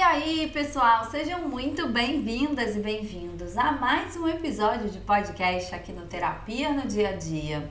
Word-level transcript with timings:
E 0.00 0.02
aí, 0.02 0.50
pessoal, 0.50 1.04
sejam 1.10 1.46
muito 1.46 1.86
bem-vindas 1.86 2.74
e 2.74 2.78
bem-vindos 2.78 3.54
a 3.58 3.72
mais 3.72 4.16
um 4.16 4.26
episódio 4.26 4.88
de 4.88 4.98
podcast 4.98 5.74
aqui 5.74 5.92
no 5.92 6.06
Terapia 6.06 6.72
no 6.72 6.88
Dia 6.88 7.10
a 7.10 7.12
Dia. 7.12 7.70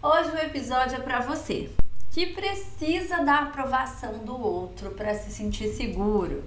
Hoje 0.00 0.30
o 0.30 0.38
episódio 0.38 0.98
é 0.98 1.00
para 1.00 1.18
você 1.18 1.68
que 2.12 2.26
precisa 2.26 3.24
da 3.24 3.38
aprovação 3.40 4.18
do 4.18 4.40
outro 4.40 4.92
para 4.92 5.14
se 5.14 5.32
sentir 5.32 5.66
seguro, 5.70 6.44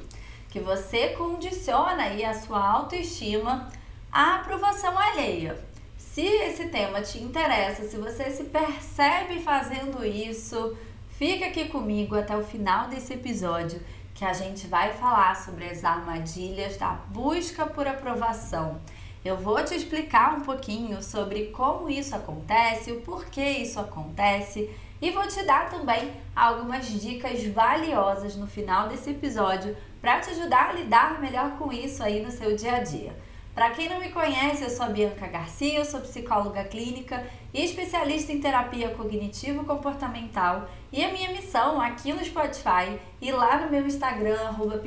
que 0.49 0.61
você 0.61 1.09
condiciona 1.09 2.03
aí 2.03 2.23
a 2.23 2.33
sua 2.33 2.65
autoestima 2.65 3.69
à 4.09 4.35
aprovação 4.35 4.97
alheia. 4.97 5.61
Se 5.97 6.21
esse 6.21 6.69
tema 6.69 7.01
te 7.01 7.21
interessa, 7.21 7.83
se 7.83 7.97
você 7.97 8.31
se 8.31 8.45
percebe 8.45 9.41
fazendo 9.41 10.05
isso, 10.05 10.77
fica 11.09 11.47
aqui 11.47 11.65
comigo 11.67 12.15
até 12.15 12.33
o 12.37 12.45
final 12.45 12.87
desse 12.87 13.13
episódio 13.13 13.81
que 14.17 14.25
a 14.25 14.33
gente 14.33 14.65
vai 14.65 14.93
falar 14.93 15.35
sobre 15.35 15.65
as 15.65 15.85
armadilhas 15.85 16.75
da 16.75 16.89
busca 16.89 17.67
por 17.67 17.87
aprovação. 17.87 18.81
Eu 19.23 19.37
vou 19.37 19.63
te 19.63 19.75
explicar 19.75 20.35
um 20.35 20.41
pouquinho 20.41 21.03
sobre 21.03 21.47
como 21.47 21.87
isso 21.87 22.15
acontece, 22.15 22.91
o 22.91 23.01
porquê 23.01 23.47
isso 23.59 23.79
acontece 23.79 24.75
e 24.99 25.11
vou 25.11 25.27
te 25.27 25.43
dar 25.43 25.69
também 25.69 26.11
algumas 26.35 26.87
dicas 26.99 27.45
valiosas 27.45 28.35
no 28.35 28.47
final 28.47 28.87
desse 28.87 29.11
episódio 29.11 29.77
para 30.01 30.19
te 30.19 30.31
ajudar 30.31 30.69
a 30.69 30.73
lidar 30.73 31.21
melhor 31.21 31.51
com 31.51 31.71
isso 31.71 32.01
aí 32.01 32.23
no 32.23 32.31
seu 32.31 32.55
dia 32.55 32.77
a 32.77 32.83
dia. 32.83 33.15
Para 33.57 33.71
quem 33.71 33.89
não 33.89 33.99
me 33.99 34.09
conhece, 34.09 34.63
eu 34.63 34.69
sou 34.69 34.85
a 34.85 34.89
Bianca 34.89 35.25
Garcia, 35.25 35.79
eu 35.79 35.83
sou 35.83 35.99
psicóloga 36.01 36.63
clínica 36.65 37.25
e 37.51 37.65
especialista 37.65 38.31
em 38.31 38.39
terapia 38.39 38.91
cognitivo-comportamental. 38.91 40.69
E 40.91 41.03
a 41.03 41.11
minha 41.11 41.31
missão 41.31 41.81
aqui 41.81 42.13
no 42.13 42.23
Spotify 42.23 42.99
e 43.19 43.31
lá 43.31 43.59
no 43.59 43.71
meu 43.71 43.87
Instagram, 43.87 44.39
arroba 44.41 44.79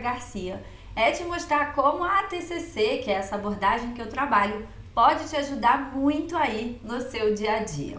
Garcia, 0.00 0.62
é 0.94 1.10
te 1.10 1.24
mostrar 1.24 1.74
como 1.74 2.04
a 2.04 2.22
TCC, 2.22 3.00
que 3.02 3.10
é 3.10 3.14
essa 3.14 3.34
abordagem 3.34 3.92
que 3.92 4.00
eu 4.00 4.08
trabalho, 4.08 4.64
pode 4.94 5.28
te 5.28 5.34
ajudar 5.34 5.92
muito 5.92 6.36
aí 6.36 6.80
no 6.84 7.00
seu 7.00 7.34
dia 7.34 7.56
a 7.56 7.64
dia. 7.64 7.98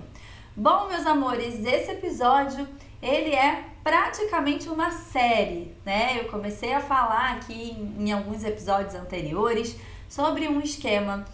Bom, 0.56 0.88
meus 0.88 1.06
amores, 1.06 1.62
esse 1.66 1.92
episódio 1.92 2.66
ele 3.02 3.36
é 3.36 3.66
praticamente 3.84 4.70
uma 4.70 4.92
série, 4.92 5.76
né? 5.86 6.20
Eu 6.20 6.26
comecei 6.26 6.74
a 6.74 6.82
falar 6.82 7.34
aqui 7.34 7.72
em, 7.72 8.08
em 8.08 8.12
alguns 8.12 8.44
episódios 8.44 8.96
anteriores 8.96 9.76
sobre 10.08 10.48
um 10.48 10.60
esquema 10.60 11.26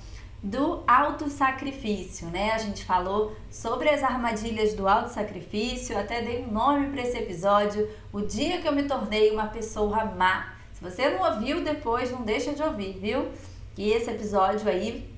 do 0.42 0.84
autossacrifício, 0.88 2.28
né? 2.28 2.52
A 2.52 2.58
gente 2.60 2.86
falou 2.86 3.36
sobre 3.50 3.90
as 3.90 4.04
armadilhas 4.04 4.74
do 4.74 4.88
autossacrifício, 4.88 5.98
até 5.98 6.22
dei 6.22 6.44
um 6.44 6.52
nome 6.52 6.90
para 6.90 7.02
esse 7.02 7.18
episódio, 7.18 7.90
o 8.14 8.22
dia 8.22 8.62
que 8.62 8.68
eu 8.68 8.74
me 8.74 8.84
tornei 8.84 9.32
uma 9.32 9.48
pessoa 9.48 10.06
má. 10.06 10.54
Se 10.74 10.84
você 10.84 11.10
não 11.10 11.34
ouviu 11.34 11.64
depois, 11.64 12.12
não 12.12 12.22
deixa 12.22 12.54
de 12.54 12.62
ouvir, 12.62 12.94
viu? 13.00 13.30
E 13.78 13.92
esse 13.92 14.12
episódio 14.12 14.70
aí 14.70 15.10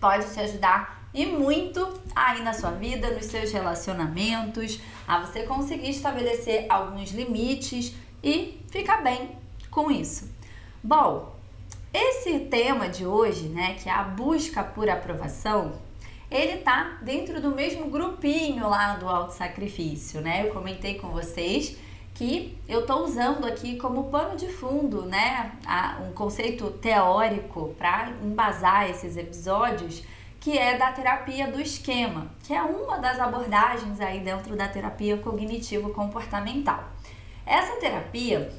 pode 0.00 0.32
te 0.32 0.40
ajudar 0.40 0.99
e 1.12 1.26
muito 1.26 2.00
aí 2.14 2.42
na 2.42 2.52
sua 2.52 2.70
vida, 2.70 3.10
nos 3.10 3.26
seus 3.26 3.52
relacionamentos, 3.52 4.80
a 5.06 5.20
você 5.20 5.42
conseguir 5.42 5.90
estabelecer 5.90 6.66
alguns 6.68 7.10
limites 7.10 7.94
e 8.22 8.60
ficar 8.70 9.02
bem 9.02 9.36
com 9.70 9.90
isso. 9.90 10.30
Bom, 10.82 11.34
esse 11.92 12.40
tema 12.40 12.88
de 12.88 13.04
hoje, 13.04 13.48
né, 13.48 13.74
que 13.74 13.88
é 13.88 13.92
a 13.92 14.04
busca 14.04 14.62
por 14.62 14.88
aprovação, 14.88 15.72
ele 16.30 16.58
tá 16.58 16.98
dentro 17.02 17.40
do 17.40 17.50
mesmo 17.50 17.90
grupinho 17.90 18.68
lá 18.68 18.94
do 18.94 19.08
autossacrifício, 19.08 20.20
né? 20.20 20.46
Eu 20.46 20.52
comentei 20.54 20.94
com 20.94 21.08
vocês 21.08 21.76
que 22.14 22.56
eu 22.68 22.86
tô 22.86 23.02
usando 23.02 23.46
aqui 23.46 23.76
como 23.76 24.04
pano 24.04 24.36
de 24.36 24.46
fundo, 24.46 25.02
né, 25.02 25.52
um 26.06 26.12
conceito 26.12 26.70
teórico 26.70 27.74
para 27.78 28.12
embasar 28.22 28.88
esses 28.88 29.16
episódios, 29.16 30.04
que 30.40 30.56
é 30.56 30.78
da 30.78 30.90
terapia 30.90 31.48
do 31.52 31.60
esquema, 31.60 32.26
que 32.42 32.54
é 32.54 32.62
uma 32.62 32.98
das 32.98 33.20
abordagens 33.20 34.00
aí 34.00 34.20
dentro 34.20 34.56
da 34.56 34.66
terapia 34.66 35.18
cognitivo 35.18 35.90
comportamental. 35.90 36.82
Essa 37.44 37.76
terapia, 37.76 38.50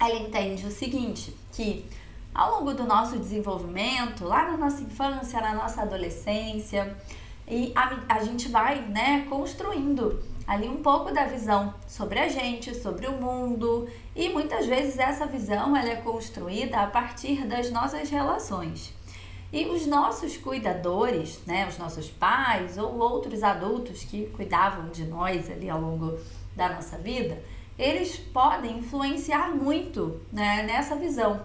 ela 0.00 0.14
entende 0.14 0.64
o 0.64 0.70
seguinte, 0.70 1.36
que 1.50 1.84
ao 2.32 2.58
longo 2.58 2.72
do 2.72 2.84
nosso 2.84 3.18
desenvolvimento, 3.18 4.24
lá 4.24 4.52
na 4.52 4.56
nossa 4.56 4.80
infância, 4.82 5.40
na 5.40 5.54
nossa 5.54 5.82
adolescência, 5.82 6.96
e 7.48 7.72
a, 7.74 7.98
a 8.08 8.22
gente 8.22 8.48
vai, 8.48 8.80
né, 8.82 9.26
construindo 9.28 10.22
ali 10.46 10.68
um 10.68 10.82
pouco 10.82 11.12
da 11.12 11.24
visão 11.24 11.74
sobre 11.86 12.18
a 12.18 12.28
gente, 12.28 12.74
sobre 12.74 13.06
o 13.06 13.12
mundo, 13.12 13.88
e 14.14 14.28
muitas 14.28 14.66
vezes 14.66 14.98
essa 14.98 15.26
visão 15.26 15.76
ela 15.76 15.90
é 15.90 15.96
construída 15.96 16.80
a 16.80 16.86
partir 16.86 17.46
das 17.46 17.70
nossas 17.70 18.08
relações. 18.08 18.94
E 19.52 19.66
os 19.66 19.86
nossos 19.86 20.36
cuidadores, 20.38 21.40
né, 21.46 21.68
os 21.68 21.76
nossos 21.76 22.08
pais 22.08 22.78
ou 22.78 22.98
outros 22.98 23.42
adultos 23.42 24.02
que 24.02 24.26
cuidavam 24.28 24.88
de 24.88 25.04
nós 25.04 25.50
ali 25.50 25.68
ao 25.68 25.78
longo 25.78 26.18
da 26.56 26.70
nossa 26.70 26.96
vida, 26.96 27.42
eles 27.78 28.16
podem 28.16 28.78
influenciar 28.78 29.54
muito 29.54 30.20
né, 30.32 30.62
nessa 30.62 30.96
visão. 30.96 31.42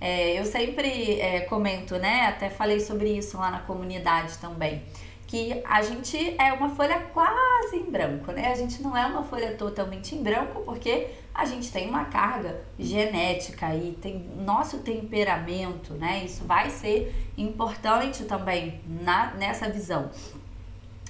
É, 0.00 0.38
eu 0.38 0.44
sempre 0.44 1.20
é, 1.20 1.40
comento, 1.40 1.96
né? 1.96 2.26
Até 2.26 2.48
falei 2.48 2.78
sobre 2.78 3.10
isso 3.10 3.36
lá 3.36 3.50
na 3.50 3.58
comunidade 3.60 4.38
também. 4.38 4.82
Que 5.28 5.62
a 5.64 5.80
gente 5.82 6.34
é 6.40 6.52
uma 6.52 6.70
folha 6.70 6.98
quase 7.12 7.76
em 7.76 7.88
branco, 7.88 8.32
né? 8.32 8.50
A 8.50 8.56
gente 8.56 8.82
não 8.82 8.96
é 8.96 9.06
uma 9.06 9.22
folha 9.22 9.54
totalmente 9.54 10.16
em 10.16 10.22
branco 10.22 10.62
porque 10.62 11.08
a 11.32 11.44
gente 11.44 11.70
tem 11.70 11.88
uma 11.88 12.06
carga 12.06 12.60
genética 12.76 13.72
e 13.76 13.92
tem 13.92 14.18
nosso 14.38 14.78
temperamento, 14.78 15.94
né? 15.94 16.24
Isso 16.24 16.44
vai 16.44 16.68
ser 16.70 17.14
importante 17.36 18.24
também 18.24 18.80
na, 18.86 19.34
nessa 19.34 19.68
visão. 19.68 20.10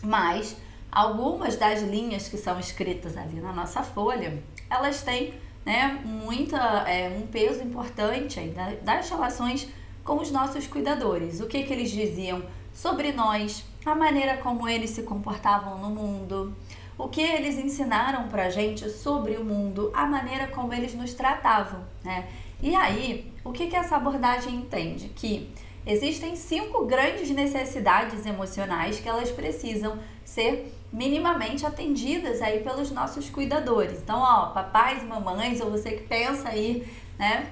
Mas 0.03 0.56
algumas 0.91 1.56
das 1.56 1.81
linhas 1.83 2.29
que 2.29 2.37
são 2.37 2.59
escritas 2.59 3.17
ali 3.17 3.41
na 3.41 3.53
nossa 3.53 3.83
folha, 3.83 4.43
elas 4.69 5.03
têm 5.03 5.33
né, 5.65 6.00
muita, 6.05 6.59
é, 6.89 7.09
um 7.09 7.27
peso 7.27 7.62
importante 7.62 8.41
aí 8.41 8.55
das 8.83 9.09
relações 9.11 9.69
com 10.03 10.17
os 10.17 10.31
nossos 10.31 10.67
cuidadores. 10.67 11.41
O 11.41 11.47
que, 11.47 11.62
que 11.62 11.73
eles 11.73 11.91
diziam 11.91 12.43
sobre 12.73 13.12
nós, 13.12 13.65
a 13.84 13.94
maneira 13.94 14.37
como 14.39 14.69
eles 14.69 14.91
se 14.91 15.03
comportavam 15.03 15.78
no 15.78 15.91
mundo, 15.91 16.55
o 16.97 17.09
que 17.09 17.21
eles 17.21 17.59
ensinaram 17.59 18.28
pra 18.28 18.50
gente 18.50 18.89
sobre 18.91 19.37
o 19.37 19.44
mundo, 19.44 19.91
a 19.94 20.05
maneira 20.05 20.49
como 20.49 20.72
eles 20.75 20.94
nos 20.94 21.15
tratavam, 21.15 21.84
né? 22.05 22.28
E 22.61 22.75
aí, 22.75 23.33
o 23.44 23.53
que, 23.53 23.69
que 23.69 23.77
essa 23.77 23.97
abordagem 23.97 24.56
entende? 24.56 25.09
Que 25.15 25.49
existem 25.87 26.34
cinco 26.34 26.84
grandes 26.87 27.31
necessidades 27.31 28.27
emocionais 28.27 28.99
que 28.99 29.09
elas 29.09 29.31
precisam 29.31 29.99
ser 30.25 30.75
minimamente 30.93 31.65
atendidas 31.65 32.43
aí 32.43 32.61
pelos 32.61 32.91
nossos 32.91 33.31
cuidadores. 33.31 34.00
Então, 34.03 34.19
ó, 34.19 34.47
papais 34.47 35.05
mamães, 35.05 35.61
ou 35.61 35.71
você 35.71 35.93
que 35.93 36.03
pensa 36.03 36.49
aí, 36.49 36.87
né, 37.17 37.49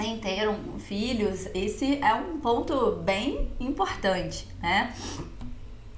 em 0.00 0.18
ter 0.18 0.48
um, 0.48 0.78
filhos, 0.78 1.46
esse 1.54 2.00
é 2.02 2.12
um 2.14 2.40
ponto 2.40 2.96
bem 3.04 3.50
importante, 3.60 4.48
né? 4.60 4.92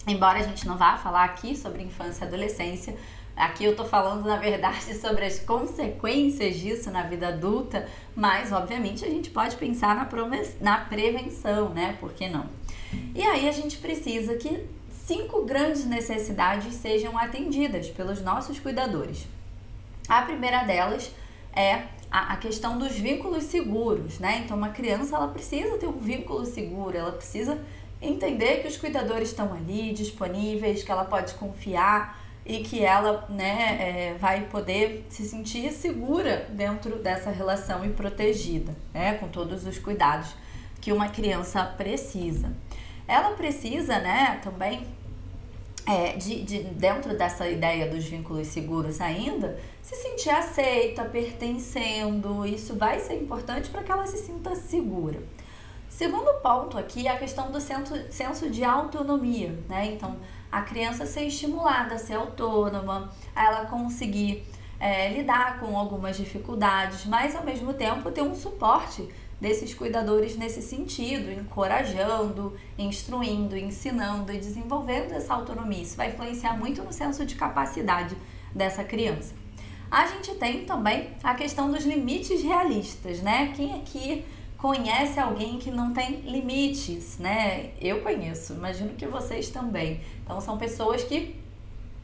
Embora 0.06 0.38
a 0.38 0.42
gente 0.42 0.66
não 0.66 0.76
vá 0.76 0.96
falar 0.96 1.24
aqui 1.24 1.56
sobre 1.56 1.82
infância 1.82 2.24
e 2.24 2.28
adolescência, 2.28 2.96
aqui 3.36 3.64
eu 3.64 3.74
tô 3.74 3.84
falando, 3.84 4.24
na 4.24 4.36
verdade, 4.36 4.94
sobre 4.94 5.24
as 5.24 5.40
consequências 5.40 6.56
disso 6.56 6.90
na 6.90 7.02
vida 7.02 7.28
adulta, 7.28 7.88
mas 8.14 8.52
obviamente 8.52 9.04
a 9.04 9.08
gente 9.10 9.30
pode 9.30 9.56
pensar 9.56 9.96
na, 9.96 10.08
na 10.60 10.78
prevenção, 10.84 11.70
né? 11.70 11.96
Por 11.98 12.12
que 12.12 12.28
não? 12.28 12.46
E 13.14 13.22
aí 13.22 13.48
a 13.48 13.52
gente 13.52 13.78
precisa 13.78 14.36
que 14.36 14.64
cinco 14.90 15.44
grandes 15.44 15.84
necessidades 15.84 16.74
sejam 16.74 17.18
atendidas 17.18 17.88
pelos 17.88 18.22
nossos 18.22 18.60
cuidadores. 18.60 19.26
A 20.08 20.22
primeira 20.22 20.62
delas 20.62 21.10
é 21.52 21.82
a, 22.10 22.36
questão 22.36 22.78
dos 22.78 22.92
vínculos 22.92 23.44
seguros, 23.44 24.18
né? 24.18 24.42
Então, 24.44 24.56
uma 24.56 24.68
criança 24.68 25.16
ela 25.16 25.28
precisa 25.28 25.76
ter 25.78 25.86
um 25.86 25.98
vínculo 25.98 26.46
seguro, 26.46 26.96
ela 26.96 27.12
precisa 27.12 27.58
entender 28.00 28.62
que 28.62 28.68
os 28.68 28.76
cuidadores 28.76 29.30
estão 29.30 29.52
ali 29.52 29.92
disponíveis, 29.92 30.82
que 30.82 30.92
ela 30.92 31.04
pode 31.04 31.34
confiar 31.34 32.24
e 32.44 32.58
que 32.58 32.84
ela 32.84 33.26
né, 33.28 33.76
é, 33.80 34.14
vai 34.18 34.42
poder 34.42 35.04
se 35.08 35.24
sentir 35.24 35.72
segura 35.72 36.46
dentro 36.50 36.96
dessa 36.98 37.30
relação 37.30 37.84
e 37.84 37.88
protegida, 37.88 38.74
né, 38.94 39.14
com 39.14 39.28
todos 39.28 39.66
os 39.66 39.78
cuidados 39.78 40.34
que 40.80 40.92
uma 40.92 41.08
criança 41.08 41.64
precisa. 41.64 42.52
Ela 43.08 43.30
precisa, 43.30 43.98
né, 43.98 44.40
também 44.44 44.86
é, 45.86 46.16
de, 46.16 46.42
de, 46.42 46.62
dentro 46.64 47.16
dessa 47.16 47.48
ideia 47.48 47.88
dos 47.88 48.04
vínculos 48.04 48.48
seguros 48.48 49.00
ainda, 49.00 49.58
se 49.82 49.94
sentir 49.96 50.30
aceita, 50.30 51.04
pertencendo, 51.04 52.44
isso 52.44 52.76
vai 52.76 53.00
ser 53.00 53.14
importante 53.14 53.70
para 53.70 53.82
que 53.82 53.90
ela 53.90 54.06
se 54.06 54.18
sinta 54.18 54.54
segura. 54.54 55.20
Segundo 55.88 56.40
ponto 56.42 56.76
aqui 56.76 57.06
é 57.06 57.10
a 57.10 57.18
questão 57.18 57.50
do 57.50 57.60
senso, 57.60 58.50
de 58.50 58.62
autonomia, 58.64 59.58
né? 59.68 59.86
Então, 59.86 60.16
a 60.52 60.62
criança 60.62 61.06
ser 61.06 61.22
estimulada 61.22 61.94
a 61.94 61.98
ser 61.98 62.14
autônoma, 62.14 63.10
a 63.34 63.44
ela 63.44 63.66
conseguir 63.66 64.44
é, 64.78 65.08
lidar 65.08 65.58
com 65.58 65.76
algumas 65.76 66.16
dificuldades, 66.16 67.06
mas 67.06 67.34
ao 67.34 67.44
mesmo 67.44 67.72
tempo 67.72 68.10
ter 68.10 68.22
um 68.22 68.34
suporte 68.34 69.08
desses 69.40 69.74
cuidadores 69.74 70.36
nesse 70.36 70.62
sentido, 70.62 71.30
encorajando, 71.30 72.56
instruindo, 72.78 73.56
ensinando 73.56 74.32
e 74.32 74.38
desenvolvendo 74.38 75.12
essa 75.12 75.34
autonomia. 75.34 75.82
Isso 75.82 75.96
vai 75.96 76.08
influenciar 76.08 76.56
muito 76.56 76.82
no 76.82 76.92
senso 76.92 77.24
de 77.24 77.34
capacidade 77.34 78.16
dessa 78.54 78.82
criança. 78.82 79.34
A 79.90 80.06
gente 80.06 80.34
tem 80.34 80.64
também 80.64 81.10
a 81.22 81.34
questão 81.34 81.70
dos 81.70 81.84
limites 81.84 82.42
realistas, 82.42 83.20
né? 83.20 83.52
Quem 83.54 83.74
aqui 83.74 84.24
conhece 84.66 85.20
alguém 85.20 85.58
que 85.58 85.70
não 85.70 85.92
tem 85.92 86.22
limites, 86.22 87.18
né? 87.18 87.70
Eu 87.80 88.00
conheço, 88.00 88.54
imagino 88.54 88.94
que 88.94 89.06
vocês 89.06 89.48
também. 89.48 90.00
Então 90.24 90.40
são 90.40 90.58
pessoas 90.58 91.04
que 91.04 91.36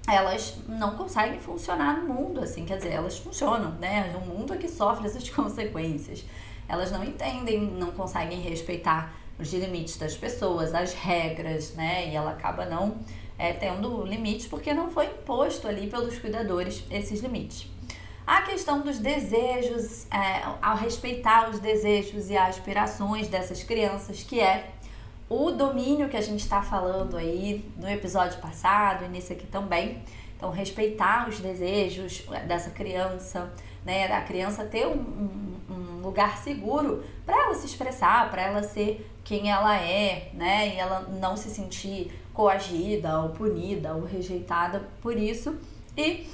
elas 0.06 0.59
não 0.69 0.97
conseguem 0.97 1.41
funcionar 1.41 2.00
no 2.00 2.14
mundo, 2.14 2.38
assim, 2.38 2.64
quer 2.64 2.76
dizer, 2.76 2.93
elas 2.93 3.19
funcionam, 3.19 3.73
né? 3.81 4.17
Um 4.17 4.32
mundo 4.32 4.56
que 4.56 4.69
sofre 4.69 5.09
essas 5.09 5.26
consequências. 5.31 6.25
Elas 6.69 6.93
não 6.93 7.03
entendem, 7.03 7.62
não 7.62 7.91
conseguem 7.91 8.41
respeitar 8.41 9.12
os 9.41 9.53
limites 9.53 9.97
das 9.97 10.17
pessoas, 10.17 10.73
as 10.73 10.94
regras, 10.94 11.75
né? 11.75 12.11
E 12.11 12.15
ela 12.15 12.31
acaba 12.31 12.65
não 12.65 12.99
é, 13.37 13.53
tendo 13.53 14.05
limites 14.05 14.47
porque 14.47 14.73
não 14.73 14.88
foi 14.88 15.06
imposto 15.06 15.67
ali 15.67 15.88
pelos 15.88 16.17
cuidadores 16.17 16.85
esses 16.93 17.20
limites. 17.23 17.72
A 18.32 18.40
questão 18.40 18.81
dos 18.81 18.99
desejos, 18.99 20.06
é, 20.11 20.43
ao 20.62 20.75
respeitar 20.75 21.50
os 21.50 21.58
desejos 21.58 22.31
e 22.31 22.37
aspirações 22.38 23.29
dessas 23.29 23.62
crianças, 23.62 24.23
que 24.23 24.40
é 24.40 24.70
o 25.29 25.50
domínio 25.50 26.08
que 26.08 26.17
a 26.17 26.20
gente 26.23 26.40
está 26.40 26.62
falando 26.62 27.19
aí 27.19 27.62
no 27.76 27.87
episódio 27.87 28.40
passado 28.40 29.05
e 29.05 29.08
nesse 29.08 29.34
aqui 29.34 29.46
também. 29.46 30.02
Então, 30.34 30.50
respeitar 30.50 31.29
os 31.29 31.40
desejos 31.40 32.25
dessa 32.49 32.70
criança, 32.70 33.52
né? 33.84 34.11
A 34.11 34.23
criança 34.23 34.64
ter 34.64 34.87
um, 34.87 34.94
um, 34.94 35.75
um 35.75 36.00
lugar 36.00 36.38
seguro 36.38 37.05
para 37.26 37.37
ela 37.37 37.55
se 37.55 37.67
expressar, 37.67 38.31
para 38.31 38.40
ela 38.40 38.62
ser 38.62 39.06
quem 39.23 39.50
ela 39.50 39.76
é, 39.76 40.31
né? 40.32 40.75
E 40.75 40.79
ela 40.79 41.00
não 41.00 41.37
se 41.37 41.50
sentir 41.50 42.11
coagida 42.32 43.20
ou 43.20 43.29
punida 43.29 43.94
ou 43.94 44.06
rejeitada 44.06 44.88
por 45.02 45.19
isso. 45.19 45.55
E 45.94 46.26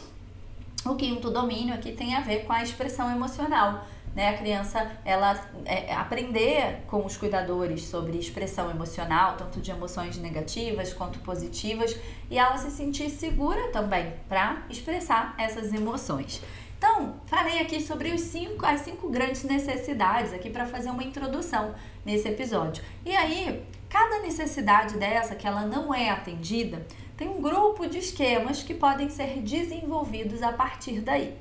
o 0.84 0.94
quinto 0.94 1.30
domínio 1.30 1.74
aqui 1.74 1.92
tem 1.92 2.14
a 2.14 2.20
ver 2.20 2.44
com 2.44 2.52
a 2.52 2.62
expressão 2.62 3.10
emocional 3.10 3.84
né, 4.18 4.30
a 4.30 4.36
criança 4.36 4.90
ela 5.04 5.40
é, 5.64 5.94
aprender 5.94 6.82
com 6.88 7.06
os 7.06 7.16
cuidadores 7.16 7.84
sobre 7.84 8.18
expressão 8.18 8.68
emocional, 8.68 9.36
tanto 9.36 9.60
de 9.60 9.70
emoções 9.70 10.16
negativas 10.16 10.92
quanto 10.92 11.20
positivas, 11.20 11.96
e 12.28 12.36
ela 12.36 12.56
se 12.58 12.68
sentir 12.72 13.10
segura 13.10 13.68
também 13.68 14.12
para 14.28 14.64
expressar 14.68 15.36
essas 15.38 15.72
emoções. 15.72 16.42
Então, 16.76 17.14
falei 17.26 17.60
aqui 17.60 17.80
sobre 17.80 18.10
os 18.10 18.20
cinco, 18.22 18.66
as 18.66 18.80
cinco 18.80 19.08
grandes 19.08 19.44
necessidades 19.44 20.32
aqui 20.32 20.50
para 20.50 20.66
fazer 20.66 20.90
uma 20.90 21.04
introdução 21.04 21.74
nesse 22.04 22.26
episódio. 22.28 22.82
E 23.06 23.14
aí, 23.14 23.64
cada 23.88 24.18
necessidade 24.18 24.96
dessa 24.96 25.36
que 25.36 25.46
ela 25.46 25.64
não 25.64 25.94
é 25.94 26.10
atendida, 26.10 26.84
tem 27.18 27.28
um 27.28 27.42
grupo 27.42 27.88
de 27.88 27.98
esquemas 27.98 28.62
que 28.62 28.72
podem 28.72 29.10
ser 29.10 29.42
desenvolvidos 29.42 30.40
a 30.40 30.52
partir 30.52 31.00
daí. 31.00 31.34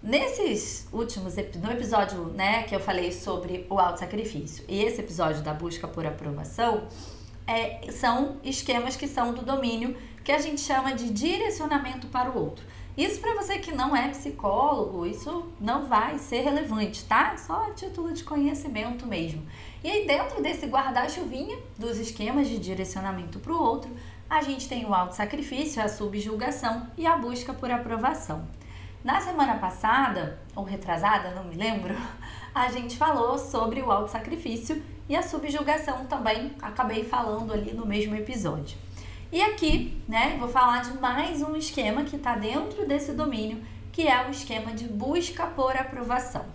Nesses 0.00 0.88
últimos 0.92 1.34
no 1.34 1.72
episódio, 1.72 2.26
né, 2.28 2.62
que 2.62 2.74
eu 2.74 2.80
falei 2.80 3.10
sobre 3.10 3.66
o 3.68 3.78
auto 3.80 3.98
sacrifício 3.98 4.64
e 4.68 4.80
esse 4.80 5.00
episódio 5.00 5.42
da 5.42 5.52
busca 5.52 5.88
por 5.88 6.06
aprovação, 6.06 6.86
é, 7.48 7.90
são 7.90 8.36
esquemas 8.44 8.94
que 8.94 9.08
são 9.08 9.34
do 9.34 9.42
domínio 9.42 9.96
que 10.22 10.30
a 10.30 10.38
gente 10.38 10.60
chama 10.60 10.94
de 10.94 11.10
direcionamento 11.10 12.06
para 12.06 12.30
o 12.30 12.38
outro. 12.38 12.64
Isso 12.96 13.20
para 13.20 13.34
você 13.34 13.58
que 13.58 13.72
não 13.72 13.96
é 13.96 14.08
psicólogo, 14.08 15.06
isso 15.06 15.46
não 15.58 15.86
vai 15.86 16.18
ser 16.18 16.42
relevante, 16.42 17.04
tá? 17.06 17.36
Só 17.38 17.70
título 17.70 18.12
de 18.12 18.22
conhecimento 18.22 19.06
mesmo. 19.06 19.42
E 19.82 19.90
aí 19.90 20.06
dentro 20.06 20.42
desse 20.42 20.66
guarda-chuvinha 20.66 21.58
dos 21.78 21.98
esquemas 21.98 22.48
de 22.48 22.58
direcionamento 22.58 23.38
para 23.38 23.52
o 23.52 23.60
outro, 23.60 23.90
a 24.32 24.40
gente 24.40 24.66
tem 24.66 24.86
o 24.86 24.94
auto 24.94 25.14
sacrifício, 25.14 25.82
a 25.82 25.88
subjugação 25.88 26.86
e 26.96 27.06
a 27.06 27.18
busca 27.18 27.52
por 27.52 27.70
aprovação. 27.70 28.48
Na 29.04 29.20
semana 29.20 29.58
passada, 29.58 30.38
ou 30.56 30.64
retrasada, 30.64 31.32
não 31.32 31.44
me 31.44 31.54
lembro, 31.54 31.94
a 32.54 32.70
gente 32.70 32.96
falou 32.96 33.38
sobre 33.38 33.82
o 33.82 33.92
auto-sacrifício 33.92 34.82
e 35.06 35.14
a 35.14 35.22
subjugação 35.22 36.06
também, 36.06 36.52
acabei 36.62 37.04
falando 37.04 37.52
ali 37.52 37.74
no 37.74 37.84
mesmo 37.84 38.16
episódio. 38.16 38.78
E 39.30 39.42
aqui, 39.42 40.02
né, 40.08 40.38
vou 40.38 40.48
falar 40.48 40.80
de 40.80 40.96
mais 40.96 41.42
um 41.42 41.54
esquema 41.54 42.02
que 42.04 42.16
está 42.16 42.34
dentro 42.34 42.88
desse 42.88 43.12
domínio, 43.12 43.62
que 43.92 44.08
é 44.08 44.26
o 44.26 44.30
esquema 44.30 44.72
de 44.72 44.88
busca 44.88 45.46
por 45.48 45.76
aprovação. 45.76 46.46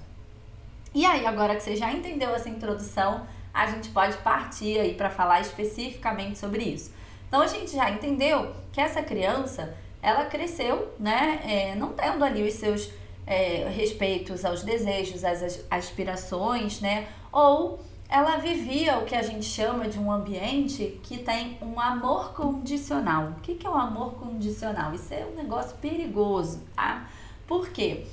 E 0.95 1.05
aí, 1.05 1.27
agora 1.27 1.55
que 1.55 1.61
você 1.61 1.75
já 1.75 1.93
entendeu 1.93 2.33
essa 2.33 2.49
introdução, 2.49 3.27
a 3.53 3.67
gente 3.67 3.89
pode 3.89 4.17
partir 4.17 4.79
aí 4.79 4.95
para 4.95 5.11
falar 5.11 5.41
especificamente 5.41 6.39
sobre 6.39 6.63
isso. 6.63 6.96
Então, 7.27 7.41
a 7.41 7.47
gente 7.47 7.71
já 7.75 7.89
entendeu 7.89 8.53
que 8.71 8.79
essa 8.79 9.01
criança 9.01 9.75
ela 10.01 10.25
cresceu, 10.25 10.93
né, 10.99 11.41
é, 11.43 11.75
não 11.75 11.93
tendo 11.93 12.23
ali 12.23 12.47
os 12.47 12.53
seus 12.53 12.89
é, 13.25 13.67
respeitos 13.69 14.45
aos 14.45 14.63
desejos, 14.63 15.23
às 15.25 15.65
aspirações, 15.69 16.79
né, 16.79 17.07
ou 17.31 17.79
ela 18.09 18.37
vivia 18.37 18.99
o 18.99 19.05
que 19.05 19.15
a 19.15 19.21
gente 19.21 19.45
chama 19.45 19.87
de 19.89 19.99
um 19.99 20.09
ambiente 20.11 20.97
que 21.03 21.17
tem 21.17 21.57
um 21.61 21.79
amor 21.79 22.33
condicional. 22.33 23.33
O 23.37 23.41
que, 23.41 23.65
é 23.65 23.69
o 23.69 23.73
um 23.73 23.77
amor 23.77 24.13
condicional? 24.13 24.93
Isso 24.93 25.13
é 25.13 25.25
um 25.25 25.35
negócio 25.35 25.75
perigoso, 25.77 26.63
tá? 26.73 27.09
Por 27.45 27.67
quê? 27.69 28.05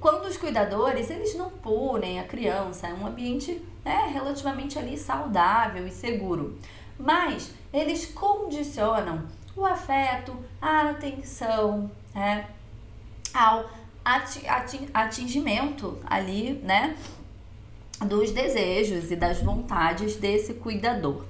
Quando 0.00 0.24
os 0.26 0.36
cuidadores, 0.38 1.10
eles 1.10 1.36
não 1.36 1.50
punem 1.50 2.20
a 2.20 2.24
criança, 2.24 2.86
é 2.86 2.94
um 2.94 3.06
ambiente 3.06 3.62
né, 3.84 4.08
relativamente 4.12 4.78
ali 4.78 4.96
saudável 4.96 5.86
e 5.86 5.90
seguro. 5.90 6.56
Mas 6.98 7.52
eles 7.72 8.06
condicionam 8.06 9.26
o 9.56 9.64
afeto, 9.64 10.36
a 10.60 10.90
atenção, 10.90 11.90
né, 12.14 12.46
ao 13.32 13.70
atingimento 14.94 15.98
ali, 16.04 16.60
né, 16.64 16.96
dos 18.04 18.32
desejos 18.32 19.10
e 19.10 19.16
das 19.16 19.40
vontades 19.40 20.16
desse 20.16 20.54
cuidador. 20.54 21.24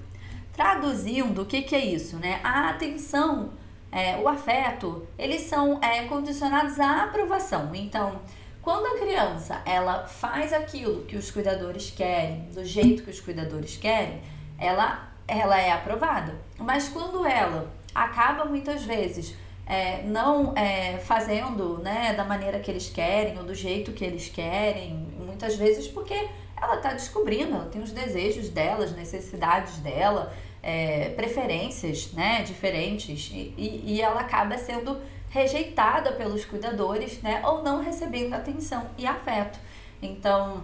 Traduzindo, 0.55 1.43
o 1.43 1.47
que, 1.47 1.63
que 1.63 1.75
é 1.75 1.85
isso, 1.85 2.17
né? 2.17 2.41
A 2.43 2.71
atenção, 2.71 3.51
é, 3.91 4.17
o 4.17 4.29
afeto, 4.29 5.07
eles 5.19 5.43
são 5.43 5.83
é, 5.83 6.05
condicionados 6.05 6.79
à 6.79 7.05
aprovação. 7.05 7.75
Então, 7.75 8.21
quando 8.61 8.87
a 8.87 8.99
criança 8.99 9.61
ela 9.65 10.07
faz 10.07 10.53
aquilo 10.53 11.05
que 11.05 11.17
os 11.17 11.31
cuidadores 11.31 11.91
querem, 11.91 12.49
do 12.55 12.65
jeito 12.65 13.03
que 13.03 13.11
os 13.11 13.21
cuidadores 13.21 13.77
querem, 13.77 14.21
ela, 14.59 15.12
ela 15.27 15.61
é 15.61 15.73
aprovada. 15.73 16.35
Mas 16.59 16.89
quando 16.89 17.27
ela 17.27 17.71
acaba 17.95 18.45
muitas 18.45 18.83
vezes 18.85 19.37
é, 19.67 20.03
não 20.03 20.53
é, 20.57 20.99
fazendo 20.99 21.79
né, 21.79 22.15
da 22.15 22.25
maneira 22.25 22.59
que 22.59 22.71
eles 22.71 22.89
querem 22.89 23.39
ou 23.39 23.45
do 23.45 23.55
jeito 23.55 23.93
que 23.93 24.05
eles 24.05 24.29
querem, 24.29 24.95
muitas 25.19 25.57
vezes 25.57 25.87
porque 25.87 26.29
ela 26.61 26.77
está 26.77 26.93
descobrindo, 26.93 27.55
ela 27.55 27.67
tem 27.67 27.83
os 27.83 27.93
desejos 27.93 28.49
dela, 28.49 28.85
as 28.85 28.93
necessidades 28.93 29.79
dela, 29.79 30.33
é, 30.63 31.11
preferências 31.11 32.13
né, 32.13 32.43
diferentes 32.43 33.31
e, 33.33 33.83
e 33.85 34.01
ela 34.01 34.21
acaba 34.21 34.57
sendo 34.57 35.01
rejeitada 35.29 36.13
pelos 36.13 36.45
cuidadores 36.45 37.21
né, 37.23 37.41
ou 37.45 37.63
não 37.63 37.83
recebendo 37.83 38.35
atenção 38.35 38.87
e 38.99 39.07
afeto. 39.07 39.59
Então, 40.01 40.63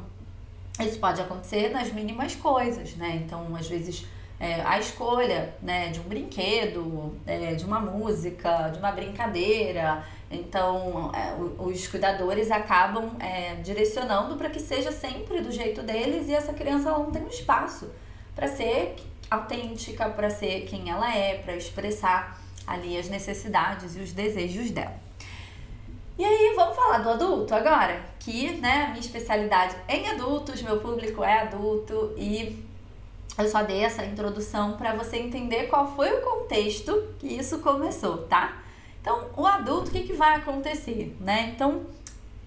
isso 0.81 0.99
pode 0.99 1.21
acontecer 1.21 1.71
nas 1.71 1.91
mínimas 1.93 2.35
coisas, 2.37 2.95
né? 2.95 3.21
Então, 3.25 3.55
às 3.57 3.67
vezes 3.67 4.07
é, 4.41 4.61
a 4.63 4.79
escolha 4.79 5.55
né, 5.61 5.89
de 5.89 5.99
um 5.99 6.05
brinquedo, 6.05 7.17
é, 7.27 7.55
de 7.55 7.65
uma 7.65 7.81
música, 7.81 8.69
de 8.69 8.79
uma 8.79 8.93
brincadeira. 8.93 10.05
Então, 10.31 11.11
é, 11.13 11.35
os 11.61 11.89
cuidadores 11.89 12.51
acabam 12.51 13.17
é, 13.19 13.57
direcionando 13.57 14.37
para 14.37 14.49
que 14.49 14.61
seja 14.61 14.93
sempre 14.93 15.41
do 15.41 15.51
jeito 15.51 15.83
deles 15.83 16.29
e 16.29 16.35
essa 16.35 16.53
criança 16.53 16.91
não 16.91 17.11
tem 17.11 17.23
um 17.23 17.29
espaço 17.29 17.91
para 18.35 18.47
ser 18.47 18.95
autêntica, 19.31 20.09
para 20.09 20.31
ser 20.31 20.67
quem 20.67 20.89
ela 20.89 21.13
é, 21.13 21.39
para 21.39 21.57
expressar 21.57 22.41
ali 22.67 22.97
as 22.97 23.09
necessidades 23.09 23.97
e 23.97 24.01
os 24.01 24.13
desejos 24.13 24.71
dela. 24.71 25.09
E 26.17 26.25
aí, 26.25 26.53
vamos 26.55 26.75
falar 26.75 26.99
do 26.99 27.11
adulto 27.11 27.55
agora? 27.55 28.03
Que, 28.19 28.53
né, 28.55 28.89
minha 28.89 29.01
especialidade 29.01 29.77
em 29.89 30.09
adultos, 30.09 30.61
meu 30.63 30.81
público 30.81 31.23
é 31.23 31.43
adulto 31.43 32.13
e 32.17 32.65
eu 33.37 33.49
só 33.49 33.63
dei 33.63 33.85
essa 33.85 34.05
introdução 34.05 34.77
para 34.77 34.95
você 34.95 35.19
entender 35.19 35.65
qual 35.65 35.95
foi 35.95 36.11
o 36.13 36.23
contexto 36.23 37.15
que 37.19 37.27
isso 37.27 37.59
começou, 37.59 38.19
tá? 38.27 38.63
Então, 39.01 39.27
o 39.37 39.47
adulto, 39.47 39.89
o 39.89 39.93
que, 39.93 40.03
que 40.03 40.13
vai 40.13 40.37
acontecer, 40.37 41.17
né? 41.21 41.53
Então, 41.55 41.87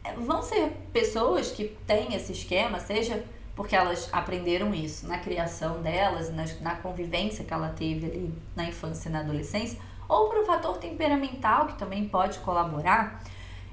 é, 0.04 0.14
vão 0.14 0.42
ser 0.42 0.72
pessoas 0.92 1.52
que 1.52 1.66
têm 1.88 2.14
esse 2.14 2.32
esquema, 2.32 2.80
seja 2.80 3.24
porque 3.56 3.76
elas 3.76 4.10
aprenderam 4.12 4.74
isso 4.74 5.08
na 5.08 5.18
criação 5.18 5.82
delas, 5.82 6.34
na, 6.34 6.46
na 6.62 6.76
convivência 6.76 7.46
que 7.46 7.54
ela 7.54 7.70
teve 7.70 8.08
ali 8.08 8.34
na 8.56 8.66
infância 8.66 9.10
e 9.10 9.12
na 9.12 9.20
adolescência, 9.20 9.80
ou 10.08 10.30
por 10.30 10.40
um 10.40 10.46
fator 10.46 10.78
temperamental 10.78 11.68
que 11.68 11.78
também 11.78 12.08
pode 12.08 12.40
colaborar. 12.40 13.24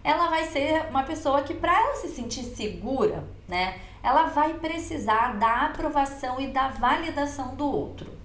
ela 0.04 0.28
vai 0.28 0.44
ser 0.46 0.86
uma 0.90 1.02
pessoa 1.02 1.42
que, 1.42 1.54
para 1.54 1.74
ela 1.74 1.96
se 1.96 2.08
sentir 2.08 2.44
segura, 2.44 3.24
né, 3.46 3.80
ela 4.02 4.24
vai 4.26 4.54
precisar 4.54 5.36
da 5.38 5.66
aprovação 5.66 6.40
e 6.40 6.48
da 6.48 6.68
validação 6.68 7.54
do 7.54 7.66
outro. 7.66 8.18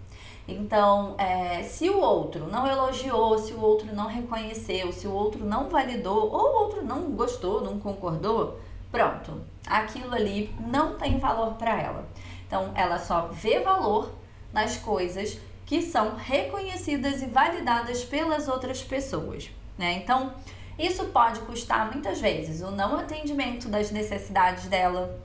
Então, 0.47 1.15
é, 1.17 1.63
se 1.63 1.89
o 1.89 1.99
outro 1.99 2.47
não 2.47 2.67
elogiou, 2.67 3.37
se 3.37 3.53
o 3.53 3.61
outro 3.61 3.95
não 3.95 4.07
reconheceu, 4.07 4.91
se 4.91 5.07
o 5.07 5.13
outro 5.13 5.45
não 5.45 5.69
validou 5.69 6.29
ou 6.31 6.41
o 6.41 6.63
outro 6.63 6.83
não 6.83 7.11
gostou, 7.11 7.61
não 7.61 7.79
concordou, 7.79 8.59
pronto, 8.91 9.41
aquilo 9.65 10.13
ali 10.13 10.53
não 10.59 10.95
tem 10.95 11.17
valor 11.17 11.53
para 11.53 11.81
ela. 11.81 12.05
Então, 12.45 12.71
ela 12.75 12.99
só 12.99 13.27
vê 13.31 13.61
valor 13.61 14.11
nas 14.51 14.77
coisas 14.77 15.39
que 15.65 15.81
são 15.81 16.15
reconhecidas 16.15 17.21
e 17.23 17.25
validadas 17.25 18.03
pelas 18.03 18.47
outras 18.47 18.83
pessoas. 18.83 19.49
Né? 19.77 19.93
Então, 19.93 20.33
isso 20.77 21.05
pode 21.05 21.39
custar 21.41 21.91
muitas 21.91 22.19
vezes 22.19 22.61
o 22.61 22.71
não 22.71 22.97
atendimento 22.97 23.69
das 23.69 23.91
necessidades 23.91 24.65
dela, 24.67 25.19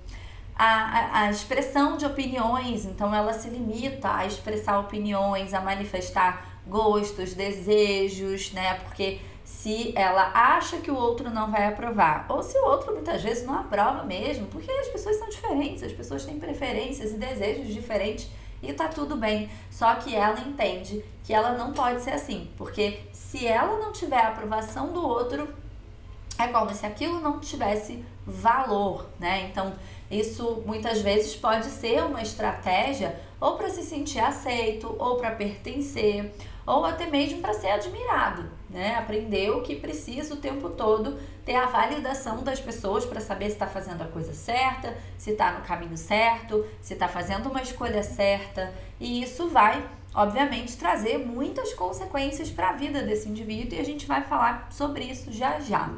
a, 0.59 1.21
a, 1.21 1.31
expressão 1.31 1.97
de 1.97 2.05
opiniões, 2.05 2.85
então 2.85 3.15
ela 3.15 3.33
se 3.33 3.49
limita 3.49 4.13
a 4.13 4.27
expressar 4.27 4.81
opiniões, 4.81 5.55
a 5.55 5.61
manifestar 5.61 6.61
gostos, 6.67 7.33
desejos, 7.33 8.53
né? 8.53 8.75
Porque 8.75 9.21
se 9.45 9.93
ela 9.97 10.31
acha 10.35 10.79
que 10.79 10.91
o 10.91 10.97
outro 10.97 11.31
não 11.31 11.51
vai 11.51 11.67
aprovar, 11.67 12.27
ou 12.29 12.43
se 12.43 12.59
o 12.59 12.65
outro 12.65 12.93
muitas 12.93 13.23
vezes 13.23 13.47
não 13.47 13.55
aprova 13.55 14.03
mesmo, 14.03 14.47
porque 14.49 14.71
as 14.71 14.89
pessoas 14.89 15.17
são 15.17 15.29
diferentes, 15.29 15.83
as 15.85 15.93
pessoas 15.93 16.25
têm 16.25 16.39
preferências 16.39 17.13
e 17.13 17.17
desejos 17.17 17.73
diferentes 17.73 18.29
e 18.63 18.73
tá 18.73 18.89
tudo 18.89 19.17
bem. 19.17 19.49
Só 19.71 19.95
que 19.95 20.15
ela 20.15 20.41
entende 20.41 21.05
que 21.25 21.33
ela 21.33 21.53
não 21.53 21.73
pode 21.73 22.03
ser 22.03 22.11
assim, 22.11 22.51
porque 22.57 23.01
se 23.13 23.47
ela 23.47 23.79
não 23.79 23.93
tiver 23.93 24.21
a 24.21 24.29
aprovação 24.29 24.93
do 24.93 25.07
outro, 25.07 25.49
é 26.39 26.47
como 26.49 26.73
se 26.73 26.87
aquilo 26.87 27.21
não 27.21 27.41
tivesse 27.41 28.05
valor, 28.25 29.07
né? 29.19 29.49
Então, 29.51 29.73
isso 30.11 30.63
muitas 30.65 31.01
vezes 31.01 31.35
pode 31.35 31.67
ser 31.67 32.03
uma 32.05 32.23
estratégia 32.23 33.21
ou 33.41 33.57
para 33.57 33.69
se 33.69 33.83
sentir 33.83 34.21
aceito, 34.21 34.95
ou 34.99 35.17
para 35.17 35.31
pertencer, 35.33 36.33
ou 36.67 36.85
até 36.85 37.07
mesmo 37.07 37.41
para 37.41 37.55
ser 37.55 37.71
admirado, 37.71 38.45
né? 38.69 38.97
Aprendeu 38.97 39.63
que 39.63 39.77
precisa 39.77 40.35
o 40.35 40.39
tempo 40.39 40.71
todo 40.71 41.19
ter 41.45 41.55
a 41.55 41.67
validação 41.67 42.43
das 42.43 42.61
pessoas 42.61 43.07
para 43.07 43.21
saber 43.21 43.47
se 43.47 43.53
está 43.53 43.67
fazendo 43.67 44.03
a 44.03 44.07
coisa 44.07 44.35
certa, 44.35 44.97
se 45.17 45.31
está 45.31 45.53
no 45.53 45.65
caminho 45.65 45.97
certo, 45.97 46.65
se 46.83 46.93
está 46.93 47.09
fazendo 47.09 47.49
uma 47.49 47.63
escolha 47.63 48.03
certa, 48.03 48.73
e 49.01 49.23
isso 49.23 49.49
vai, 49.49 49.83
obviamente, 50.15 50.77
trazer 50.77 51.19
muitas 51.19 51.73
consequências 51.73 52.51
para 52.51 52.71
a 52.71 52.73
vida 52.73 53.03
desse 53.03 53.29
indivíduo 53.29 53.79
e 53.79 53.81
a 53.81 53.85
gente 53.85 54.05
vai 54.05 54.23
falar 54.23 54.69
sobre 54.71 55.05
isso 55.05 55.33
já 55.33 55.61
já. 55.61 55.91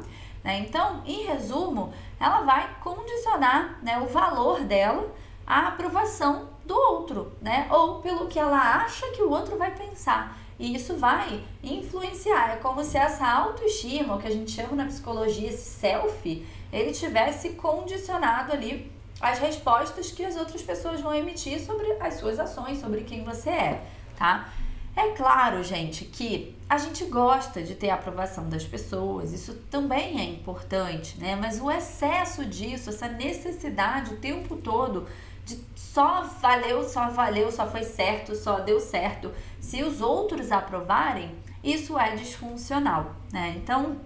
Né? 0.43 0.59
Então, 0.59 1.01
em 1.05 1.25
resumo, 1.25 1.93
ela 2.19 2.41
vai 2.41 2.75
condicionar 2.81 3.79
né, 3.81 3.99
o 3.99 4.07
valor 4.07 4.61
dela 4.61 5.13
à 5.45 5.67
aprovação 5.67 6.49
do 6.65 6.75
outro, 6.75 7.33
né? 7.41 7.67
Ou 7.69 7.99
pelo 7.99 8.27
que 8.27 8.39
ela 8.39 8.83
acha 8.83 9.07
que 9.11 9.21
o 9.21 9.29
outro 9.29 9.57
vai 9.57 9.71
pensar. 9.71 10.37
E 10.57 10.75
isso 10.75 10.95
vai 10.95 11.43
influenciar. 11.63 12.51
É 12.51 12.55
como 12.57 12.83
se 12.83 12.97
essa 12.97 13.27
autoestima, 13.27 14.15
o 14.15 14.19
que 14.19 14.27
a 14.27 14.31
gente 14.31 14.51
chama 14.51 14.75
na 14.75 14.85
psicologia, 14.85 15.49
esse 15.49 15.69
self, 15.69 16.47
ele 16.71 16.91
tivesse 16.91 17.49
condicionado 17.51 18.53
ali 18.53 18.91
as 19.19 19.39
respostas 19.39 20.11
que 20.11 20.23
as 20.23 20.35
outras 20.35 20.61
pessoas 20.61 21.01
vão 21.01 21.13
emitir 21.13 21.59
sobre 21.59 21.91
as 21.99 22.15
suas 22.15 22.39
ações, 22.39 22.79
sobre 22.79 23.01
quem 23.01 23.23
você 23.23 23.49
é, 23.49 23.83
tá? 24.17 24.49
É 24.95 25.09
claro, 25.11 25.63
gente, 25.63 26.05
que 26.05 26.55
a 26.69 26.77
gente 26.77 27.05
gosta 27.05 27.61
de 27.61 27.75
ter 27.75 27.89
a 27.89 27.95
aprovação 27.95 28.49
das 28.49 28.63
pessoas, 28.63 29.31
isso 29.31 29.55
também 29.69 30.19
é 30.19 30.25
importante, 30.25 31.17
né? 31.17 31.35
Mas 31.35 31.61
o 31.61 31.71
excesso 31.71 32.45
disso, 32.45 32.89
essa 32.89 33.07
necessidade 33.07 34.13
o 34.13 34.17
tempo 34.17 34.57
todo 34.57 35.07
de 35.45 35.59
só 35.75 36.23
valeu, 36.41 36.83
só 36.83 37.09
valeu, 37.09 37.51
só 37.51 37.67
foi 37.67 37.83
certo, 37.83 38.35
só 38.35 38.59
deu 38.59 38.79
certo, 38.79 39.31
se 39.59 39.83
os 39.83 40.01
outros 40.01 40.51
aprovarem, 40.51 41.35
isso 41.63 41.97
é 41.97 42.15
disfuncional, 42.15 43.15
né? 43.31 43.55
Então, 43.57 43.97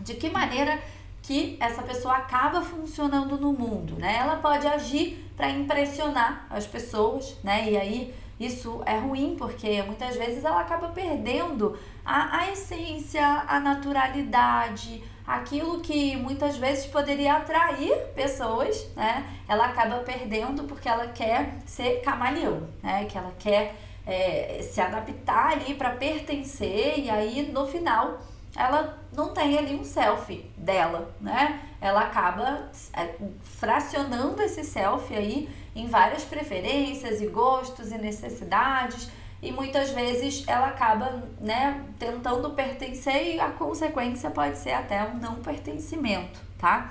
de 0.00 0.14
que 0.14 0.30
maneira 0.30 0.78
que 1.22 1.56
essa 1.58 1.82
pessoa 1.82 2.16
acaba 2.16 2.60
funcionando 2.60 3.38
no 3.38 3.52
mundo, 3.52 3.96
né? 3.96 4.16
Ela 4.18 4.36
pode 4.36 4.66
agir 4.66 5.24
para 5.36 5.50
impressionar 5.50 6.46
as 6.50 6.66
pessoas, 6.66 7.36
né? 7.42 7.70
E 7.70 7.76
aí 7.76 8.14
isso 8.38 8.82
é 8.84 8.98
ruim 8.98 9.36
porque 9.38 9.82
muitas 9.82 10.16
vezes 10.16 10.44
ela 10.44 10.60
acaba 10.60 10.88
perdendo 10.88 11.78
a, 12.04 12.38
a 12.38 12.50
essência, 12.50 13.24
a 13.46 13.60
naturalidade, 13.60 15.02
aquilo 15.26 15.80
que 15.80 16.16
muitas 16.16 16.56
vezes 16.56 16.86
poderia 16.86 17.36
atrair 17.36 17.96
pessoas, 18.14 18.88
né? 18.94 19.24
Ela 19.48 19.66
acaba 19.66 19.96
perdendo 19.98 20.64
porque 20.64 20.88
ela 20.88 21.08
quer 21.08 21.54
ser 21.64 22.00
camaleão, 22.02 22.68
né? 22.82 23.04
Que 23.06 23.16
ela 23.16 23.32
quer 23.38 23.76
é, 24.06 24.60
se 24.62 24.80
adaptar 24.80 25.52
ali 25.52 25.74
para 25.74 25.90
pertencer 25.90 26.98
e 26.98 27.08
aí 27.08 27.50
no 27.50 27.66
final 27.66 28.18
ela 28.56 28.98
não 29.12 29.32
tem 29.32 29.58
ali 29.58 29.74
um 29.74 29.84
selfie 29.84 30.50
dela, 30.56 31.12
né? 31.20 31.60
Ela 31.80 32.02
acaba 32.02 32.70
é, 32.92 33.14
fracionando 33.42 34.40
esse 34.42 34.62
selfie 34.64 35.16
aí 35.16 35.48
em 35.74 35.86
várias 35.86 36.24
preferências 36.24 37.20
e 37.20 37.26
gostos 37.26 37.90
e 37.90 37.98
necessidades 37.98 39.10
e 39.42 39.52
muitas 39.52 39.90
vezes 39.90 40.42
ela 40.46 40.68
acaba, 40.68 41.22
né, 41.40 41.84
tentando 41.98 42.50
pertencer 42.50 43.34
e 43.34 43.40
a 43.40 43.50
consequência 43.50 44.30
pode 44.30 44.56
ser 44.56 44.72
até 44.72 45.04
um 45.04 45.18
não 45.18 45.36
pertencimento, 45.36 46.40
tá? 46.58 46.90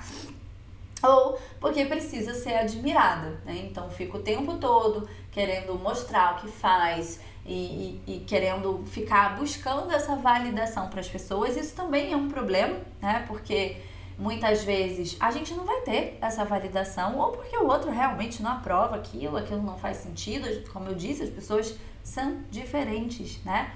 Ou 1.02 1.38
porque 1.60 1.84
precisa 1.84 2.32
ser 2.34 2.54
admirada, 2.54 3.40
né? 3.44 3.66
Então 3.68 3.90
fica 3.90 4.16
o 4.16 4.22
tempo 4.22 4.54
todo 4.54 5.08
querendo 5.32 5.74
mostrar 5.74 6.34
o 6.34 6.40
que 6.42 6.48
faz, 6.48 7.20
e, 7.46 8.00
e, 8.06 8.14
e, 8.14 8.20
querendo 8.20 8.84
ficar 8.86 9.36
buscando 9.36 9.92
essa 9.92 10.16
validação 10.16 10.88
para 10.88 11.00
as 11.00 11.08
pessoas, 11.08 11.56
isso 11.56 11.74
também 11.74 12.12
é 12.12 12.16
um 12.16 12.28
problema, 12.28 12.78
né? 13.02 13.24
Porque 13.26 13.76
muitas 14.18 14.62
vezes 14.62 15.16
a 15.18 15.30
gente 15.30 15.54
não 15.54 15.64
vai 15.64 15.80
ter 15.80 16.18
essa 16.20 16.44
validação, 16.44 17.18
ou 17.18 17.32
porque 17.32 17.56
o 17.56 17.66
outro 17.66 17.90
realmente 17.90 18.42
não 18.42 18.52
aprova 18.52 18.96
aquilo, 18.96 19.36
aquilo 19.36 19.62
não 19.62 19.76
faz 19.76 19.98
sentido, 19.98 20.48
como 20.70 20.88
eu 20.88 20.94
disse, 20.94 21.22
as 21.22 21.30
pessoas 21.30 21.76
são 22.02 22.38
diferentes, 22.50 23.42
né? 23.44 23.72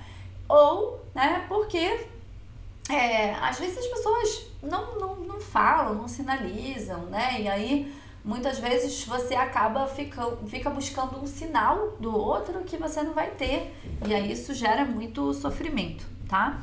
Ou, 0.48 1.00
né, 1.14 1.44
porque 1.48 2.06
é, 2.88 3.34
às 3.34 3.58
vezes 3.58 3.78
as 3.78 3.86
pessoas 3.86 4.46
não, 4.62 4.98
não, 4.98 5.16
não 5.16 5.40
falam, 5.40 5.94
não 5.94 6.08
sinalizam, 6.08 7.00
né? 7.06 7.40
E 7.40 7.48
aí 7.48 7.94
muitas 8.24 8.58
vezes 8.58 9.04
você 9.04 9.34
acaba 9.34 9.86
ficando, 9.86 10.36
fica 10.48 10.68
buscando 10.70 11.18
um 11.18 11.26
sinal 11.26 11.96
do 11.98 12.14
outro 12.14 12.60
que 12.64 12.76
você 12.76 13.02
não 13.02 13.14
vai 13.14 13.30
ter. 13.30 13.74
E 14.06 14.14
aí 14.14 14.32
isso 14.32 14.52
gera 14.54 14.84
muito 14.84 15.32
sofrimento, 15.34 16.06
tá? 16.28 16.60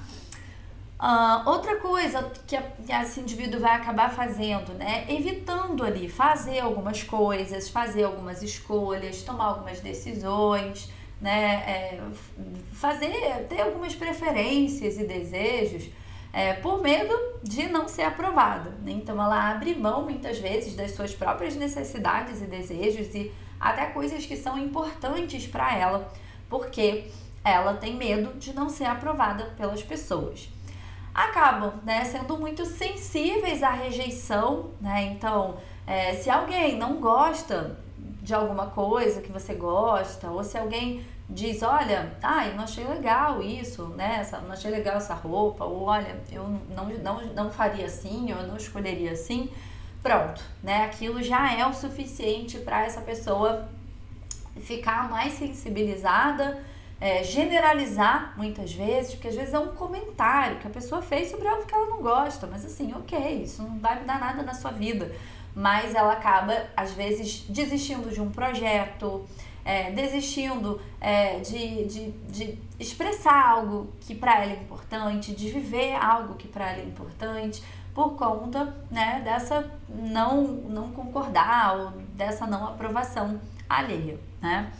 Uh, 0.97 1.49
outra 1.49 1.75
coisa 1.77 2.31
que, 2.47 2.57
esse 2.89 3.19
indivíduo 3.19 3.59
vai 3.59 3.75
acabar 3.75 4.09
fazendo, 4.09 4.73
né? 4.73 5.05
Evitando 5.09 5.83
ali 5.83 6.07
fazer 6.07 6.59
algumas 6.59 7.03
coisas, 7.03 7.69
fazer 7.69 8.03
algumas 8.03 8.41
escolhas, 8.41 9.21
tomar 9.21 9.45
algumas 9.45 9.81
decisões, 9.81 10.89
né? 11.19 11.55
É, 11.67 12.01
fazer, 12.71 13.11
ter 13.49 13.61
algumas 13.61 13.93
preferências 13.93 14.97
e 14.97 15.03
desejos 15.05 15.89
é, 16.35 16.51
por 16.53 16.81
medo 16.81 17.17
de 17.41 17.67
não 17.67 17.87
ser 17.87 18.03
aprovada. 18.03 18.71
Né? 18.81 18.91
Então 18.91 19.15
ela 19.21 19.51
abre 19.51 19.73
mão 19.73 20.03
muitas 20.03 20.37
vezes 20.37 20.75
das 20.75 20.91
suas 20.91 21.15
próprias 21.15 21.55
necessidades 21.55 22.41
e 22.41 22.45
desejos 22.45 23.15
e 23.15 23.31
até 23.57 23.85
coisas 23.85 24.25
que 24.25 24.35
são 24.35 24.59
importantes 24.59 25.47
para 25.47 25.77
ela, 25.77 26.11
porque 26.49 27.05
ela 27.41 27.75
tem 27.75 27.95
medo 27.95 28.37
de 28.37 28.53
não 28.53 28.67
ser 28.67 28.83
aprovada 28.83 29.45
pelas 29.57 29.81
pessoas. 29.81 30.49
Acabam 31.15 31.75
né, 31.85 32.03
sendo 32.03 32.37
muito 32.37 32.65
sensíveis 32.65 33.63
à 33.63 33.71
rejeição, 33.71 34.71
né? 34.81 35.13
Então, 35.13 35.55
é, 35.87 36.13
se 36.15 36.29
alguém 36.29 36.77
não 36.77 36.99
gosta 36.99 37.79
de 38.21 38.33
alguma 38.33 38.67
coisa 38.67 39.21
que 39.21 39.31
você 39.31 39.53
gosta, 39.53 40.29
ou 40.29 40.43
se 40.43 40.57
alguém 40.57 41.05
diz, 41.29 41.63
olha, 41.63 42.11
ah, 42.21 42.45
eu 42.47 42.55
não 42.55 42.65
achei 42.65 42.83
legal 42.85 43.41
isso, 43.41 43.85
né? 43.89 44.27
Não 44.43 44.51
achei 44.51 44.69
legal 44.69 44.97
essa 44.97 45.13
roupa, 45.13 45.63
ou 45.63 45.83
olha, 45.83 46.19
eu 46.29 46.43
não, 46.69 46.85
não, 46.89 47.25
não 47.27 47.49
faria 47.49 47.85
assim, 47.85 48.33
ou 48.33 48.39
eu 48.41 48.47
não 48.47 48.57
escolheria 48.57 49.13
assim. 49.13 49.49
Pronto, 50.03 50.43
né? 50.61 50.83
Aquilo 50.83 51.23
já 51.23 51.53
é 51.53 51.65
o 51.65 51.73
suficiente 51.73 52.59
para 52.59 52.83
essa 52.83 52.99
pessoa 52.99 53.69
ficar 54.61 55.09
mais 55.09 55.33
sensibilizada, 55.33 56.61
é, 56.99 57.23
generalizar 57.23 58.33
muitas 58.37 58.73
vezes, 58.73 59.13
porque 59.13 59.27
às 59.27 59.35
vezes 59.35 59.53
é 59.53 59.59
um 59.59 59.69
comentário 59.69 60.57
que 60.57 60.67
a 60.67 60.69
pessoa 60.69 61.01
fez 61.01 61.29
sobre 61.29 61.47
algo 61.47 61.65
que 61.65 61.73
ela 61.73 61.87
não 61.87 62.01
gosta, 62.01 62.47
mas 62.47 62.65
assim, 62.65 62.93
ok, 62.93 63.43
isso 63.43 63.61
não 63.63 63.79
vai 63.79 63.99
mudar 63.99 64.19
nada 64.19 64.43
na 64.43 64.53
sua 64.53 64.71
vida. 64.71 65.11
Mas 65.53 65.95
ela 65.95 66.13
acaba, 66.13 66.67
às 66.75 66.91
vezes, 66.93 67.45
desistindo 67.47 68.09
de 68.09 68.21
um 68.21 68.29
projeto, 68.29 69.25
é, 69.63 69.91
desistindo 69.91 70.81
é, 70.99 71.39
de, 71.39 71.85
de, 71.85 72.11
de 72.11 72.59
expressar 72.79 73.51
algo 73.51 73.89
que 74.01 74.13
para 74.13 74.43
ela 74.43 74.51
é 74.51 74.55
importante, 74.55 75.33
de 75.33 75.49
viver 75.49 75.95
algo 75.95 76.35
que 76.35 76.47
para 76.47 76.71
ela 76.71 76.81
é 76.81 76.85
importante, 76.85 77.63
por 77.93 78.15
conta 78.15 78.75
né, 78.91 79.21
dessa 79.23 79.71
não, 79.87 80.43
não 80.43 80.91
concordar 80.91 81.77
ou 81.77 81.91
dessa 82.13 82.45
não 82.45 82.67
aprovação 82.67 83.39
alheia, 83.69 84.19
né? 84.41 84.71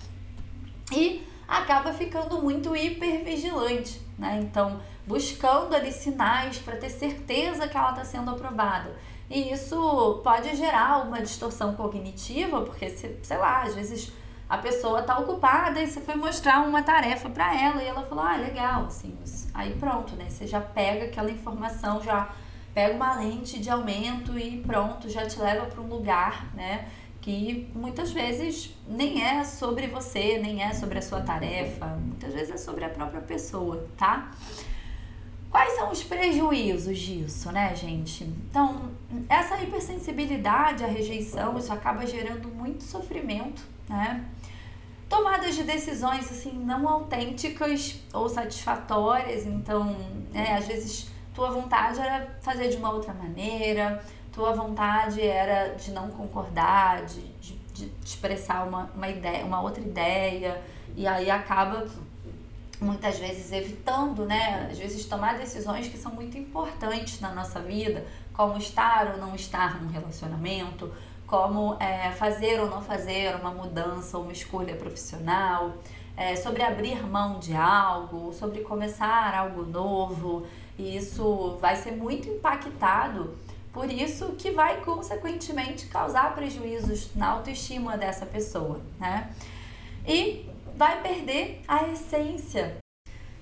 E 0.91 1.25
acaba 1.47 1.93
ficando 1.93 2.41
muito 2.41 2.75
hipervigilante, 2.75 4.01
né? 4.17 4.39
Então, 4.41 4.79
buscando 5.05 5.75
ali 5.75 5.91
sinais 5.91 6.57
para 6.57 6.77
ter 6.77 6.89
certeza 6.89 7.67
que 7.67 7.77
ela 7.77 7.91
está 7.91 8.03
sendo 8.03 8.31
aprovada. 8.31 8.95
E 9.29 9.51
isso 9.51 10.21
pode 10.23 10.55
gerar 10.55 11.03
uma 11.05 11.21
distorção 11.21 11.75
cognitiva, 11.75 12.61
porque, 12.61 12.89
sei 12.89 13.37
lá, 13.37 13.63
às 13.63 13.73
vezes 13.73 14.11
a 14.47 14.57
pessoa 14.57 14.99
está 14.99 15.17
ocupada 15.17 15.81
e 15.81 15.87
você 15.87 15.99
foi 15.99 16.15
mostrar 16.15 16.61
uma 16.61 16.83
tarefa 16.83 17.29
para 17.29 17.59
ela 17.59 17.81
e 17.81 17.87
ela 17.87 18.03
falou, 18.03 18.23
ah, 18.23 18.35
legal, 18.35 18.85
assim, 18.85 19.17
aí 19.53 19.73
pronto, 19.73 20.15
né? 20.15 20.29
Você 20.29 20.45
já 20.45 20.61
pega 20.61 21.05
aquela 21.05 21.31
informação, 21.31 22.01
já 22.03 22.29
pega 22.73 22.93
uma 22.93 23.15
lente 23.15 23.59
de 23.59 23.69
aumento 23.69 24.37
e 24.37 24.61
pronto, 24.61 25.09
já 25.09 25.25
te 25.25 25.39
leva 25.39 25.65
para 25.65 25.81
um 25.81 25.87
lugar, 25.87 26.53
né? 26.53 26.87
Que 27.25 27.67
muitas 27.74 28.12
vezes 28.12 28.70
nem 28.88 29.24
é 29.24 29.44
sobre 29.44 29.88
você, 29.88 30.38
nem 30.38 30.62
é 30.62 30.75
sobre 30.75 31.00
a 31.00 31.01
sua 31.01 31.22
tarefa, 31.22 31.88
muitas 31.88 32.32
vezes 32.32 32.51
é 32.53 32.58
sobre 32.58 32.86
a 32.86 32.89
própria 32.89 33.20
pessoa, 33.20 33.89
tá? 33.98 34.32
Quais 35.50 35.74
são 35.74 35.89
os 35.89 36.03
prejuízos 36.03 37.00
disso, 37.00 37.51
né, 37.51 37.75
gente? 37.75 38.25
Então, 38.25 38.91
essa 39.27 39.60
hipersensibilidade 39.60 40.84
à 40.84 40.88
rejeição, 40.88 41.58
isso 41.58 41.74
acaba 41.74 42.05
gerando 42.05 42.48
muito 42.50 42.84
sofrimento, 42.84 43.63
né? 43.89 44.24
Tomadas 45.10 45.55
de 45.55 45.63
decisões, 45.63 46.32
assim, 46.32 46.53
não 46.53 46.88
autênticas 46.88 48.01
ou 48.13 48.29
satisfatórias, 48.29 49.48
então, 49.48 49.98
né, 50.32 50.58
às 50.60 50.67
vezes 50.67 51.08
tua 51.34 51.50
vontade 51.50 52.00
era 52.00 52.38
fazer 52.41 52.70
de 52.70 52.77
uma 52.77 52.91
outra 52.91 53.15
maneira, 53.15 54.03
tua 54.35 54.51
vontade 54.51 55.21
era 55.21 55.73
de 55.75 55.91
não 55.91 56.09
concordar, 56.09 57.05
de, 57.05 57.21
de, 57.21 57.55
de 57.73 57.91
expressar 58.03 58.67
uma, 58.67 58.91
uma 58.93 59.07
ideia, 59.07 59.45
uma 59.45 59.61
outra 59.61 59.81
ideia, 59.81 60.61
e 60.93 61.07
aí 61.07 61.31
acaba 61.31 61.87
muitas 62.81 63.17
vezes 63.17 63.53
evitando, 63.53 64.25
né? 64.25 64.67
Às 64.69 64.77
vezes 64.77 65.05
tomar 65.05 65.37
decisões 65.37 65.87
que 65.87 65.97
são 65.97 66.11
muito 66.11 66.37
importantes 66.37 67.21
na 67.21 67.33
nossa 67.33 67.61
vida, 67.61 68.05
como 68.33 68.57
estar 68.57 69.13
ou 69.13 69.17
não 69.17 69.33
estar 69.33 69.81
num 69.81 69.89
relacionamento, 69.89 70.93
como 71.25 71.77
é, 71.79 72.11
fazer 72.11 72.59
ou 72.59 72.69
não 72.69 72.81
fazer 72.81 73.35
uma 73.37 73.51
mudança 73.51 74.17
ou 74.17 74.23
uma 74.23 74.33
escolha 74.33 74.75
profissional, 74.75 75.71
é, 76.17 76.35
sobre 76.35 76.61
abrir 76.61 77.01
mão 77.07 77.39
de 77.39 77.55
algo, 77.55 78.33
sobre 78.33 78.61
começar 78.61 79.33
algo 79.33 79.63
novo, 79.63 80.45
e 80.77 80.97
isso 80.97 81.57
vai 81.61 81.77
ser 81.77 81.91
muito 81.91 82.27
impactado, 82.27 83.33
por 83.75 83.91
isso 83.91 84.38
que 84.38 84.51
vai 84.51 84.79
consequentemente 84.79 85.88
causar 85.88 86.34
prejuízos 86.34 87.13
na 87.13 87.27
autoestima 87.32 87.98
dessa 87.98 88.25
pessoa, 88.25 88.79
né? 88.98 89.29
E 90.08 90.50
vai 90.77 91.01
perder 91.01 91.62
a 91.67 91.89
essência. 91.89 92.77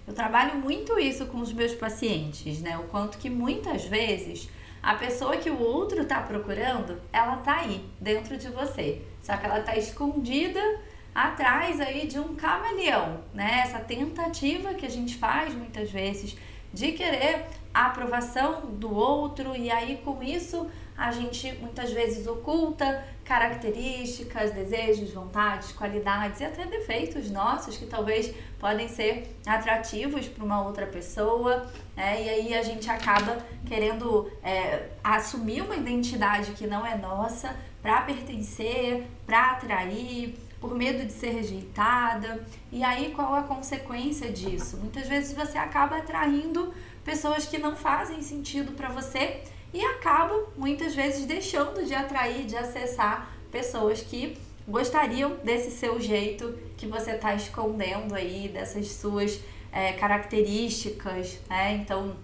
Eu 0.07 0.13
trabalho 0.15 0.55
muito 0.55 0.97
isso 0.97 1.27
com 1.27 1.39
os 1.39 1.53
meus 1.53 1.75
pacientes, 1.75 2.59
né? 2.61 2.75
O 2.79 2.85
quanto 2.85 3.19
que 3.19 3.29
muitas 3.29 3.85
vezes 3.85 4.49
a 4.81 4.95
pessoa 4.95 5.37
que 5.37 5.51
o 5.51 5.61
outro 5.61 6.01
está 6.01 6.19
procurando, 6.21 6.99
ela 7.13 7.37
tá 7.37 7.57
aí, 7.57 7.87
dentro 8.01 8.35
de 8.35 8.49
você. 8.49 9.03
Só 9.21 9.37
que 9.37 9.45
ela 9.45 9.61
tá 9.61 9.77
escondida 9.77 10.59
atrás 11.13 11.79
aí 11.79 12.07
de 12.07 12.19
um 12.19 12.33
camaleão, 12.33 13.23
né? 13.35 13.61
Essa 13.63 13.79
tentativa 13.79 14.73
que 14.73 14.85
a 14.87 14.89
gente 14.89 15.15
faz 15.15 15.53
muitas 15.53 15.91
vezes 15.91 16.35
de 16.73 16.91
querer 16.93 17.45
a 17.73 17.87
aprovação 17.87 18.61
do 18.67 18.93
outro 18.93 19.55
e 19.55 19.71
aí 19.71 19.97
com 20.03 20.21
isso 20.21 20.69
a 20.97 21.11
gente 21.11 21.51
muitas 21.53 21.91
vezes 21.91 22.27
oculta 22.27 23.03
características, 23.25 24.51
desejos, 24.51 25.11
vontades, 25.11 25.71
qualidades 25.71 26.41
e 26.41 26.45
até 26.45 26.65
defeitos 26.65 27.31
nossos 27.31 27.77
que 27.77 27.85
talvez 27.85 28.33
podem 28.59 28.87
ser 28.87 29.35
atrativos 29.45 30.27
para 30.27 30.43
uma 30.43 30.63
outra 30.63 30.85
pessoa, 30.85 31.67
né? 31.95 32.21
E 32.21 32.29
aí 32.29 32.53
a 32.53 32.61
gente 32.61 32.89
acaba 32.89 33.37
querendo 33.65 34.31
é, 34.43 34.89
assumir 35.03 35.61
uma 35.61 35.75
identidade 35.75 36.51
que 36.51 36.67
não 36.67 36.85
é 36.85 36.95
nossa 36.95 37.55
para 37.81 38.01
pertencer, 38.01 39.07
para 39.25 39.51
atrair, 39.51 40.35
por 40.61 40.75
medo 40.75 41.05
de 41.05 41.11
ser 41.11 41.31
rejeitada. 41.31 42.45
E 42.71 42.83
aí 42.83 43.11
qual 43.13 43.33
a 43.33 43.43
consequência 43.43 44.31
disso? 44.31 44.77
Muitas 44.77 45.07
vezes 45.07 45.35
você 45.35 45.57
acaba 45.57 45.97
atraindo 45.97 46.73
pessoas 47.03 47.45
que 47.45 47.57
não 47.57 47.75
fazem 47.75 48.21
sentido 48.21 48.73
para 48.73 48.89
você 48.89 49.41
e 49.73 49.83
acaba 49.83 50.47
muitas 50.55 50.93
vezes 50.95 51.25
deixando 51.25 51.85
de 51.85 51.93
atrair, 51.93 52.45
de 52.45 52.55
acessar 52.55 53.31
pessoas 53.51 54.01
que 54.01 54.37
gostariam 54.67 55.35
desse 55.43 55.71
seu 55.71 55.99
jeito 55.99 56.57
que 56.77 56.87
você 56.87 57.11
está 57.11 57.33
escondendo 57.33 58.15
aí, 58.15 58.47
dessas 58.47 58.87
suas 58.87 59.39
é, 59.71 59.93
características, 59.93 61.39
né? 61.49 61.73
Então, 61.73 62.15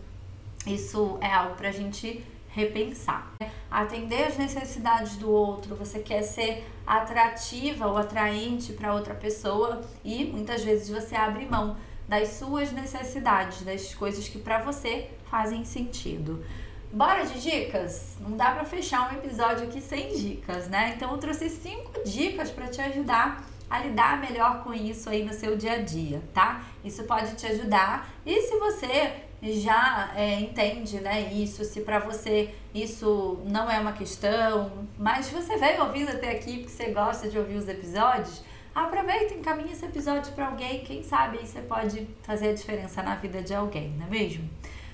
isso 0.65 1.17
é 1.21 1.31
algo 1.31 1.55
para 1.55 1.69
a 1.69 1.71
gente 1.71 2.23
repensar. 2.49 3.33
Atender 3.69 4.25
as 4.25 4.37
necessidades 4.37 5.17
do 5.17 5.29
outro, 5.29 5.75
você 5.75 5.99
quer 5.99 6.23
ser 6.23 6.65
atrativa 6.85 7.87
ou 7.87 7.97
atraente 7.97 8.73
para 8.73 8.93
outra 8.93 9.13
pessoa 9.13 9.81
e 10.03 10.25
muitas 10.25 10.63
vezes 10.63 10.89
você 10.89 11.15
abre 11.15 11.45
mão 11.45 11.77
das 12.09 12.29
suas 12.29 12.71
necessidades, 12.71 13.61
das 13.61 13.93
coisas 13.93 14.27
que 14.27 14.39
para 14.39 14.57
você 14.59 15.11
fazem 15.29 15.63
sentido. 15.63 16.43
Bora 16.91 17.23
de 17.23 17.39
dicas? 17.39 18.17
Não 18.19 18.35
dá 18.35 18.49
para 18.49 18.65
fechar 18.65 19.11
um 19.11 19.15
episódio 19.15 19.67
aqui 19.67 19.79
sem 19.79 20.11
dicas, 20.15 20.67
né? 20.67 20.93
Então 20.95 21.11
eu 21.11 21.19
trouxe 21.19 21.47
cinco 21.47 22.03
dicas 22.03 22.49
para 22.49 22.67
te 22.67 22.81
ajudar 22.81 23.47
a 23.69 23.79
lidar 23.79 24.19
melhor 24.19 24.63
com 24.63 24.73
isso 24.73 25.07
aí 25.07 25.23
no 25.23 25.31
seu 25.31 25.55
dia 25.55 25.73
a 25.73 25.77
dia, 25.77 26.19
tá? 26.33 26.63
Isso 26.83 27.03
pode 27.03 27.35
te 27.35 27.45
ajudar. 27.45 28.09
E 28.25 28.41
se 28.41 28.57
você 28.57 29.13
já 29.43 30.11
é, 30.15 30.39
entende, 30.39 30.99
né, 30.99 31.31
isso, 31.31 31.63
se 31.63 31.81
para 31.81 31.99
você 31.99 32.49
isso 32.73 33.39
não 33.45 33.69
é 33.69 33.79
uma 33.79 33.93
questão, 33.93 34.71
mas 34.97 35.29
você 35.29 35.57
veio 35.57 35.83
ouvindo 35.83 36.09
até 36.09 36.31
aqui 36.31 36.57
porque 36.57 36.69
você 36.69 36.91
gosta 36.91 37.29
de 37.29 37.37
ouvir 37.37 37.55
os 37.55 37.67
episódios, 37.67 38.41
aproveita 38.73 39.33
encaminha 39.33 39.71
esse 39.71 39.85
episódio 39.85 40.31
para 40.33 40.47
alguém, 40.47 40.83
quem 40.83 41.03
sabe 41.03 41.39
aí 41.39 41.47
você 41.47 41.61
pode 41.61 42.07
fazer 42.23 42.49
a 42.49 42.53
diferença 42.53 43.01
na 43.03 43.15
vida 43.15 43.41
de 43.41 43.53
alguém, 43.53 43.89
não 43.97 44.05
é 44.07 44.09
mesmo? 44.09 44.49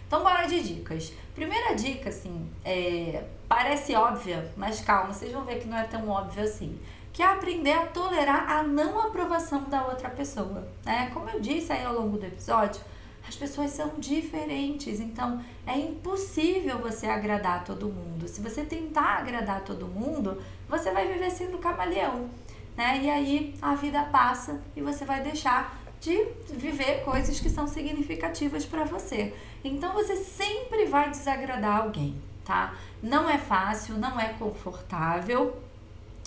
Então, 0.08 0.24
bora 0.24 0.46
de 0.46 0.62
dicas. 0.62 1.12
Primeira 1.34 1.74
dica, 1.74 2.10
assim, 2.10 2.50
é, 2.64 3.24
parece 3.48 3.96
óbvia, 3.96 4.52
mas 4.56 4.82
calma, 4.82 5.12
vocês 5.12 5.32
vão 5.32 5.44
ver 5.44 5.60
que 5.60 5.68
não 5.68 5.78
é 5.78 5.84
tão 5.84 6.08
óbvio 6.08 6.44
assim. 6.44 6.80
Que 7.12 7.24
é 7.24 7.26
aprender 7.26 7.72
a 7.72 7.86
tolerar 7.88 8.50
a 8.50 8.64
não 8.64 9.00
aprovação 9.00 9.64
da 9.64 9.86
outra 9.88 10.10
pessoa. 10.10 10.68
Né? 10.86 11.10
Como 11.14 11.30
eu 11.30 11.40
disse 11.40 11.72
aí 11.72 11.84
ao 11.84 11.94
longo 11.94 12.18
do 12.18 12.26
episódio, 12.26 12.82
as 13.28 13.36
pessoas 13.36 13.72
são 13.72 13.94
diferentes, 13.98 15.00
então 15.00 15.44
é 15.66 15.78
impossível 15.78 16.78
você 16.78 17.08
agradar 17.08 17.64
todo 17.64 17.88
mundo. 17.88 18.28
Se 18.28 18.40
você 18.40 18.64
tentar 18.64 19.20
agradar 19.20 19.64
todo 19.64 19.88
mundo, 19.88 20.42
você 20.70 20.92
vai 20.92 21.08
viver 21.08 21.32
sendo 21.32 21.58
camaleão, 21.58 22.30
né? 22.76 23.02
E 23.04 23.10
aí 23.10 23.56
a 23.62 23.76
vida 23.76 24.04
passa 24.04 24.62
e 24.76 24.82
você 24.82 25.06
vai 25.06 25.22
deixar 25.22 25.78
de 26.00 26.28
viver 26.52 27.04
coisas 27.04 27.40
que 27.40 27.50
são 27.50 27.68
significativas 27.68 28.66
para 28.66 28.84
você. 28.84 29.34
Então 29.64 29.94
você 29.94 30.16
sempre 30.16 30.86
vai 30.86 31.10
desagradar 31.10 31.82
alguém, 31.82 32.16
tá? 32.44 32.76
Não 33.02 33.30
é 33.30 33.38
fácil, 33.38 33.98
não 33.98 34.20
é 34.20 34.30
confortável. 34.34 35.60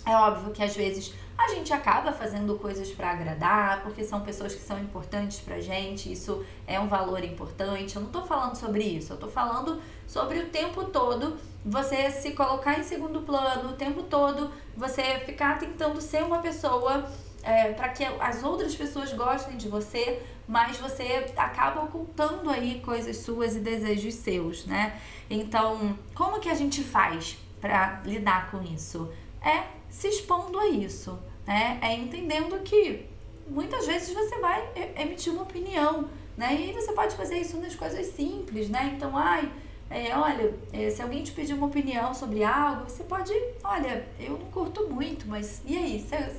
É 0.04 0.16
óbvio 0.16 0.52
que 0.52 0.62
às 0.62 0.74
vezes 0.74 1.14
a 1.38 1.48
gente 1.54 1.72
acaba 1.72 2.12
fazendo 2.12 2.58
coisas 2.58 2.90
para 2.90 3.12
agradar, 3.12 3.82
porque 3.82 4.02
são 4.02 4.20
pessoas 4.22 4.54
que 4.54 4.60
são 4.60 4.76
importantes 4.80 5.38
pra 5.38 5.60
gente, 5.60 6.12
isso 6.12 6.44
é 6.66 6.80
um 6.80 6.88
valor 6.88 7.22
importante. 7.22 7.94
Eu 7.94 8.02
não 8.02 8.10
tô 8.10 8.22
falando 8.22 8.56
sobre 8.56 8.82
isso, 8.82 9.12
eu 9.12 9.16
tô 9.16 9.28
falando 9.28 9.80
sobre 10.04 10.40
o 10.40 10.48
tempo 10.48 10.84
todo 10.86 11.36
você 11.64 12.10
se 12.10 12.32
colocar 12.32 12.78
em 12.80 12.82
segundo 12.82 13.20
plano, 13.22 13.70
o 13.70 13.72
tempo 13.74 14.02
todo 14.02 14.50
você 14.76 15.20
ficar 15.20 15.58
tentando 15.58 16.00
ser 16.00 16.24
uma 16.24 16.38
pessoa 16.38 17.08
é, 17.44 17.72
para 17.72 17.88
que 17.90 18.04
as 18.04 18.42
outras 18.42 18.74
pessoas 18.74 19.12
gostem 19.12 19.56
de 19.56 19.68
você, 19.68 20.20
mas 20.46 20.76
você 20.78 21.32
acaba 21.36 21.84
ocultando 21.84 22.50
aí 22.50 22.80
coisas 22.80 23.18
suas 23.18 23.54
e 23.54 23.60
desejos 23.60 24.14
seus, 24.14 24.66
né? 24.66 24.98
Então, 25.30 25.96
como 26.14 26.40
que 26.40 26.48
a 26.48 26.54
gente 26.54 26.82
faz 26.82 27.38
para 27.60 28.02
lidar 28.04 28.50
com 28.50 28.60
isso? 28.62 29.12
É 29.40 29.78
se 29.88 30.08
expondo 30.08 30.58
a 30.58 30.68
isso, 30.68 31.18
né? 31.48 31.78
É 31.80 31.94
entendendo 31.94 32.62
que 32.62 33.06
muitas 33.48 33.86
vezes 33.86 34.12
você 34.12 34.38
vai 34.38 34.68
emitir 34.96 35.32
uma 35.32 35.44
opinião, 35.44 36.06
né? 36.36 36.54
E 36.54 36.72
você 36.74 36.92
pode 36.92 37.16
fazer 37.16 37.38
isso 37.38 37.56
nas 37.58 37.74
coisas 37.74 38.06
simples, 38.08 38.68
né? 38.68 38.92
Então, 38.94 39.16
ai, 39.16 39.50
é, 39.88 40.14
olha, 40.14 40.54
é, 40.74 40.90
se 40.90 41.00
alguém 41.00 41.22
te 41.22 41.32
pedir 41.32 41.54
uma 41.54 41.66
opinião 41.66 42.12
sobre 42.12 42.44
algo, 42.44 42.84
você 42.84 43.02
pode, 43.02 43.32
olha, 43.64 44.06
eu 44.20 44.32
não 44.32 44.50
curto 44.50 44.90
muito, 44.90 45.26
mas 45.26 45.62
e 45.64 45.74
aí, 45.74 45.98
você 45.98 46.36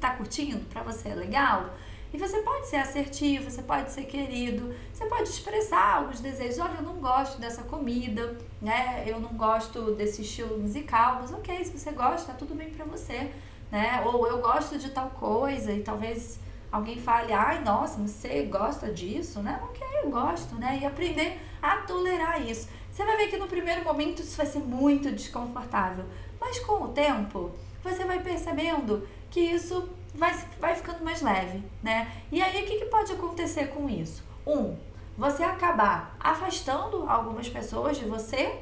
tá, 0.00 0.12
curtindo? 0.12 0.64
Pra 0.70 0.82
você 0.82 1.10
é 1.10 1.14
legal? 1.14 1.68
E 2.10 2.16
você 2.16 2.40
pode 2.40 2.68
ser 2.68 2.76
assertivo, 2.76 3.50
você 3.50 3.60
pode 3.60 3.92
ser 3.92 4.04
querido, 4.04 4.74
você 4.90 5.04
pode 5.04 5.28
expressar 5.28 5.96
alguns 5.96 6.20
desejos. 6.20 6.58
Olha, 6.58 6.76
eu 6.78 6.82
não 6.82 6.94
gosto 6.94 7.38
dessa 7.38 7.62
comida, 7.64 8.34
né? 8.62 9.04
Eu 9.06 9.20
não 9.20 9.34
gosto 9.34 9.92
desse 9.92 10.22
estilo 10.22 10.56
musical, 10.56 11.18
mas 11.20 11.34
ok, 11.34 11.62
se 11.62 11.78
você 11.78 11.92
gosta, 11.92 12.32
tá 12.32 12.38
tudo 12.38 12.54
bem 12.54 12.70
para 12.70 12.86
você, 12.86 13.30
né? 13.70 14.02
Ou 14.04 14.26
eu 14.26 14.38
gosto 14.38 14.78
de 14.78 14.90
tal 14.90 15.10
coisa 15.10 15.72
e 15.72 15.82
talvez 15.82 16.38
alguém 16.70 16.98
fale, 16.98 17.32
ai, 17.32 17.62
nossa, 17.62 18.00
você 18.00 18.42
gosta 18.42 18.92
disso, 18.92 19.40
né? 19.40 19.60
Ok, 19.64 19.86
eu 20.02 20.10
gosto, 20.10 20.54
né? 20.56 20.78
E 20.82 20.86
aprender 20.86 21.40
a 21.62 21.78
tolerar 21.78 22.46
isso. 22.46 22.68
Você 22.90 23.04
vai 23.04 23.16
ver 23.16 23.28
que 23.28 23.36
no 23.36 23.46
primeiro 23.46 23.84
momento 23.84 24.22
isso 24.22 24.36
vai 24.36 24.46
ser 24.46 24.60
muito 24.60 25.10
desconfortável, 25.10 26.04
mas 26.40 26.58
com 26.60 26.82
o 26.82 26.88
tempo 26.88 27.52
você 27.82 28.04
vai 28.04 28.20
percebendo 28.20 29.06
que 29.30 29.40
isso 29.40 29.88
vai, 30.14 30.34
vai 30.58 30.74
ficando 30.74 31.04
mais 31.04 31.22
leve, 31.22 31.62
né? 31.82 32.10
E 32.32 32.42
aí 32.42 32.62
o 32.62 32.66
que, 32.66 32.78
que 32.78 32.86
pode 32.86 33.12
acontecer 33.12 33.68
com 33.68 33.88
isso? 33.88 34.22
Um, 34.46 34.76
você 35.16 35.42
acabar 35.42 36.16
afastando 36.18 37.08
algumas 37.08 37.48
pessoas 37.48 37.96
de 37.96 38.04
você 38.04 38.58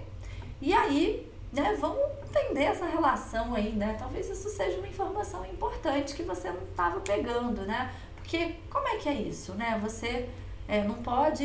e 0.61 0.73
aí, 0.73 1.31
né, 1.53 1.77
vamos 1.81 2.01
entender 2.29 2.65
essa 2.65 2.87
relação 2.87 3.55
aí, 3.55 3.73
né? 3.73 3.97
Talvez 3.99 4.29
isso 4.29 4.49
seja 4.51 4.79
uma 4.79 4.89
informação 4.89 5.45
importante 5.47 6.15
que 6.15 6.23
você 6.23 6.51
não 6.51 6.63
estava 6.63 7.01
pegando, 7.01 7.63
né? 7.63 7.95
Porque 8.17 8.57
como 8.71 8.87
é 8.89 8.97
que 8.97 9.09
é 9.09 9.15
isso, 9.15 9.55
né? 9.55 9.79
Você 9.83 10.29
é, 10.69 10.83
não 10.83 10.97
pode 10.97 11.45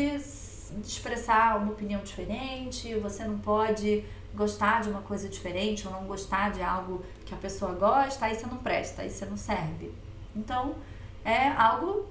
expressar 0.83 1.57
uma 1.57 1.71
opinião 1.71 2.01
diferente, 2.01 2.95
você 2.95 3.23
não 3.23 3.37
pode 3.37 4.03
gostar 4.33 4.81
de 4.81 4.89
uma 4.89 5.01
coisa 5.01 5.27
diferente 5.27 5.85
ou 5.85 5.93
não 5.93 6.05
gostar 6.05 6.51
de 6.51 6.61
algo 6.61 7.03
que 7.25 7.33
a 7.33 7.37
pessoa 7.37 7.73
gosta, 7.73 8.25
aí 8.25 8.35
você 8.35 8.45
não 8.45 8.57
presta, 8.57 9.01
aí 9.01 9.09
você 9.09 9.25
não 9.25 9.37
serve. 9.37 9.93
Então, 10.35 10.75
é 11.23 11.49
algo 11.49 12.07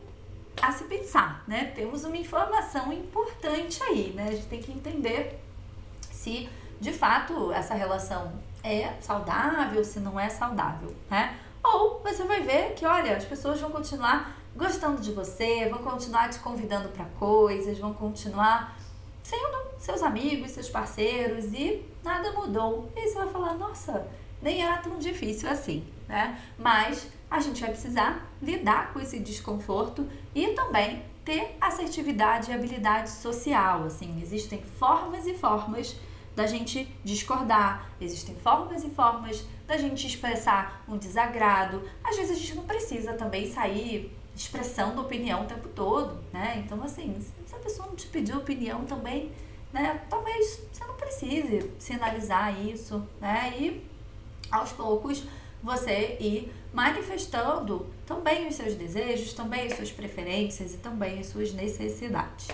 a 0.60 0.72
se 0.72 0.84
pensar, 0.84 1.42
né? 1.46 1.72
Temos 1.74 2.04
uma 2.04 2.16
informação 2.16 2.92
importante 2.92 3.82
aí, 3.82 4.12
né? 4.14 4.28
A 4.28 4.32
gente 4.32 4.46
tem 4.46 4.60
que 4.60 4.72
entender 4.72 5.38
se 6.10 6.48
de 6.80 6.92
fato 6.92 7.52
essa 7.52 7.74
relação 7.74 8.32
é 8.64 8.94
saudável, 9.00 9.84
se 9.84 10.00
não 10.00 10.18
é 10.18 10.28
saudável, 10.28 10.94
né? 11.10 11.38
Ou 11.62 12.00
você 12.02 12.24
vai 12.24 12.40
ver 12.40 12.74
que, 12.74 12.86
olha, 12.86 13.16
as 13.16 13.24
pessoas 13.24 13.60
vão 13.60 13.70
continuar 13.70 14.36
gostando 14.56 15.00
de 15.00 15.12
você, 15.12 15.68
vão 15.68 15.80
continuar 15.80 16.30
te 16.30 16.38
convidando 16.40 16.88
para 16.88 17.04
coisas, 17.18 17.78
vão 17.78 17.92
continuar 17.92 18.76
sendo 19.22 19.70
seus 19.78 20.02
amigos, 20.02 20.50
seus 20.50 20.68
parceiros 20.68 21.52
e 21.52 21.86
nada 22.02 22.32
mudou. 22.32 22.90
E 22.96 23.08
você 23.08 23.14
vai 23.14 23.28
falar, 23.28 23.54
nossa, 23.54 24.06
nem 24.42 24.62
era 24.62 24.78
tão 24.78 24.98
difícil 24.98 25.48
assim, 25.50 25.86
né? 26.08 26.40
Mas 26.58 27.08
a 27.30 27.40
gente 27.40 27.60
vai 27.60 27.70
precisar 27.70 28.26
lidar 28.42 28.92
com 28.92 29.00
esse 29.00 29.20
desconforto 29.20 30.08
e 30.34 30.48
também 30.48 31.02
ter 31.24 31.56
assertividade 31.60 32.50
e 32.50 32.54
habilidade 32.54 33.10
social, 33.10 33.84
assim, 33.84 34.20
existem 34.20 34.62
formas 34.62 35.26
e 35.26 35.34
formas 35.34 35.94
da 36.34 36.46
gente 36.46 36.88
discordar, 37.04 37.90
existem 38.00 38.34
formas 38.36 38.84
e 38.84 38.90
formas 38.90 39.44
da 39.66 39.76
gente 39.76 40.06
expressar 40.06 40.84
um 40.88 40.96
desagrado. 40.96 41.82
Às 42.02 42.16
vezes 42.16 42.36
a 42.36 42.40
gente 42.40 42.54
não 42.54 42.64
precisa 42.64 43.14
também 43.14 43.50
sair 43.50 44.16
expressando 44.34 45.00
opinião 45.00 45.42
o 45.42 45.46
tempo 45.46 45.68
todo, 45.68 46.18
né? 46.32 46.62
Então, 46.64 46.82
assim, 46.82 47.20
se 47.46 47.54
a 47.54 47.58
pessoa 47.58 47.88
não 47.88 47.94
te 47.94 48.06
pedir 48.06 48.36
opinião 48.36 48.84
também, 48.84 49.32
né? 49.72 50.02
Talvez 50.08 50.60
você 50.72 50.84
não 50.84 50.94
precise 50.94 51.70
sinalizar 51.78 52.58
isso, 52.64 53.06
né? 53.20 53.54
E 53.58 53.86
aos 54.50 54.72
poucos 54.72 55.24
você 55.62 56.16
ir 56.20 56.52
manifestando 56.72 57.86
também 58.06 58.48
os 58.48 58.54
seus 58.54 58.74
desejos, 58.74 59.32
também 59.32 59.66
as 59.66 59.74
suas 59.74 59.92
preferências 59.92 60.74
e 60.74 60.78
também 60.78 61.18
as 61.18 61.26
suas 61.26 61.52
necessidades. 61.52 62.48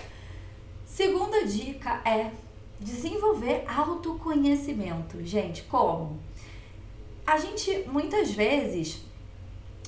Segunda 0.85 1.45
dica 1.45 2.01
é 2.03 2.31
desenvolver 2.79 3.63
autoconhecimento. 3.67 5.23
Gente, 5.23 5.63
como? 5.63 6.19
A 7.25 7.37
gente 7.37 7.83
muitas 7.87 8.31
vezes 8.31 9.05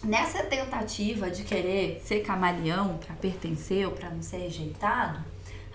nessa 0.04 0.44
tentativa 0.44 1.30
de 1.30 1.44
querer 1.44 2.02
ser 2.04 2.22
camaleão 2.22 2.98
para 2.98 3.16
pertencer 3.16 3.86
ou 3.86 3.92
para 3.92 4.10
não 4.10 4.22
ser 4.22 4.38
rejeitado, 4.38 5.24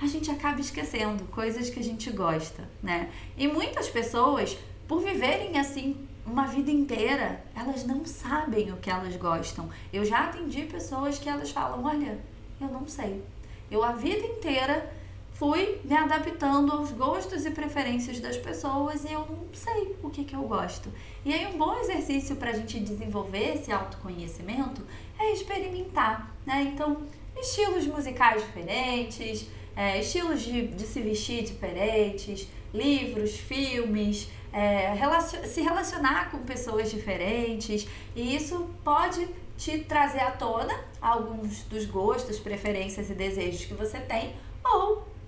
a 0.01 0.07
gente 0.07 0.31
acaba 0.31 0.61
esquecendo 0.61 1.25
coisas 1.27 1.71
que 1.71 1.79
a 1.79 1.83
gente 1.83 2.11
gosta, 2.11 2.69
né? 2.83 3.11
E 3.37 3.47
muitas 3.47 3.89
pessoas, 3.89 4.57
por 4.89 5.01
viverem 5.01 5.59
assim 5.59 5.97
uma 6.27 6.47
vida 6.47 6.71
inteira, 6.71 7.45
elas 7.55 7.85
não 7.85 8.05
sabem 8.05 8.73
o 8.73 8.77
que 8.79 8.91
elas 8.91 9.15
gostam. 9.17 9.69
Eu 9.93 10.05
já 10.05 10.25
atendi 10.25 10.63
pessoas 10.63 11.19
que 11.19 11.29
elas 11.29 11.51
falam: 11.51 11.85
"Olha, 11.85 12.19
eu 12.61 12.69
não 12.69 12.87
sei. 12.89 13.23
Eu 13.71 13.83
a 13.83 13.93
vida 13.93 14.27
inteira 14.27 14.93
fui 15.35 15.81
me 15.85 15.97
adaptando 15.97 16.73
aos 16.73 16.93
gostos 16.93 17.45
e 17.45 17.51
preferências 17.51 18.21
das 18.21 18.37
pessoas 18.37 19.05
e 19.05 19.13
eu 19.13 19.21
não 19.21 19.47
sei 19.53 19.97
o 20.03 20.09
que, 20.09 20.25
que 20.25 20.35
eu 20.35 20.43
gosto. 20.43 20.91
E 21.25 21.35
aí, 21.35 21.47
um 21.53 21.59
bom 21.59 21.77
exercício 21.79 22.37
para 22.37 22.51
a 22.51 22.53
gente 22.53 22.79
desenvolver 22.81 23.57
esse 23.57 23.71
autoconhecimento 23.71 24.83
é 25.19 25.33
experimentar, 25.33 26.33
né? 26.47 26.73
Então, 26.73 26.99
estilos 27.37 27.87
musicais 27.87 28.43
diferentes, 28.43 29.49
é, 29.77 29.99
estilos 29.99 30.41
de, 30.43 30.69
de 30.69 30.87
se 30.87 31.01
vestir 31.01 31.43
diferentes, 31.43 32.49
livros, 32.73 33.37
filmes, 33.37 34.29
é, 34.53 34.95
relacion 34.95 35.43
se 35.45 35.61
relacionar 35.61 36.31
com 36.31 36.39
pessoas 36.39 36.91
diferentes, 36.93 37.89
e 38.15 38.37
isso 38.37 38.71
pode 38.85 39.29
te 39.57 39.79
trazer 39.81 40.21
à 40.21 40.31
tona 40.31 40.75
alguns 41.01 41.63
dos 41.65 41.87
gostos, 41.87 42.39
preferências 42.39 43.11
e 43.11 43.15
desejos 43.15 43.65
que 43.65 43.75
você 43.75 43.99
tem, 43.99 44.35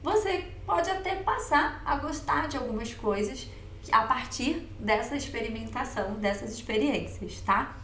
você 0.07 0.45
pode 0.65 0.89
até 0.89 1.17
passar 1.17 1.83
a 1.85 1.97
gostar 1.97 2.47
de 2.47 2.57
algumas 2.57 2.95
coisas 2.95 3.49
a 3.91 4.03
partir 4.03 4.69
dessa 4.79 5.17
experimentação, 5.17 6.15
dessas 6.15 6.53
experiências, 6.53 7.41
tá? 7.41 7.77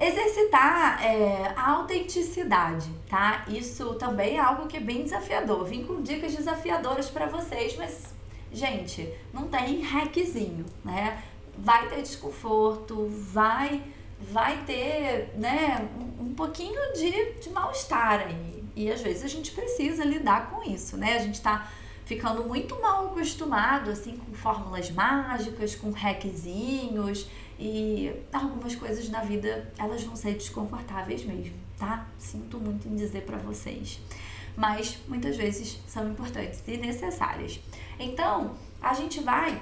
Exercitar 0.00 1.00
é, 1.00 1.52
a 1.54 1.70
autenticidade, 1.70 2.90
tá? 3.08 3.44
Isso 3.46 3.94
também 3.94 4.34
é 4.36 4.40
algo 4.40 4.66
que 4.66 4.78
é 4.78 4.80
bem 4.80 5.04
desafiador. 5.04 5.64
Vim 5.64 5.84
com 5.84 6.02
dicas 6.02 6.34
desafiadoras 6.34 7.08
para 7.08 7.26
vocês, 7.26 7.76
mas, 7.76 8.12
gente, 8.52 9.08
não 9.32 9.46
tem 9.46 9.80
hackzinho, 9.80 10.66
né? 10.84 11.22
Vai 11.56 11.88
ter 11.88 12.02
desconforto, 12.02 13.06
vai, 13.08 13.80
vai 14.18 14.64
ter, 14.64 15.32
né, 15.36 15.88
um, 15.96 16.24
um 16.24 16.34
pouquinho 16.34 16.80
de, 16.94 17.34
de 17.34 17.50
mal-estar 17.50 18.26
aí, 18.26 18.57
e 18.78 18.92
às 18.92 19.00
vezes 19.00 19.24
a 19.24 19.26
gente 19.26 19.50
precisa 19.50 20.04
lidar 20.04 20.50
com 20.50 20.62
isso, 20.62 20.96
né? 20.96 21.16
A 21.16 21.18
gente 21.18 21.34
está 21.34 21.68
ficando 22.04 22.44
muito 22.44 22.80
mal 22.80 23.06
acostumado, 23.06 23.90
assim, 23.90 24.16
com 24.16 24.32
fórmulas 24.32 24.88
mágicas, 24.92 25.74
com 25.74 25.90
hackzinhos 25.90 27.26
e 27.58 28.12
algumas 28.32 28.76
coisas 28.76 29.08
na 29.08 29.20
vida, 29.20 29.68
elas 29.76 30.04
vão 30.04 30.14
ser 30.14 30.34
desconfortáveis 30.34 31.24
mesmo, 31.24 31.56
tá? 31.76 32.06
Sinto 32.18 32.58
muito 32.58 32.86
em 32.86 32.94
dizer 32.94 33.22
para 33.22 33.36
vocês. 33.38 33.98
Mas 34.56 34.96
muitas 35.08 35.36
vezes 35.36 35.80
são 35.88 36.08
importantes 36.08 36.62
e 36.68 36.76
necessárias. 36.76 37.58
Então, 37.98 38.54
a 38.80 38.94
gente 38.94 39.18
vai 39.20 39.60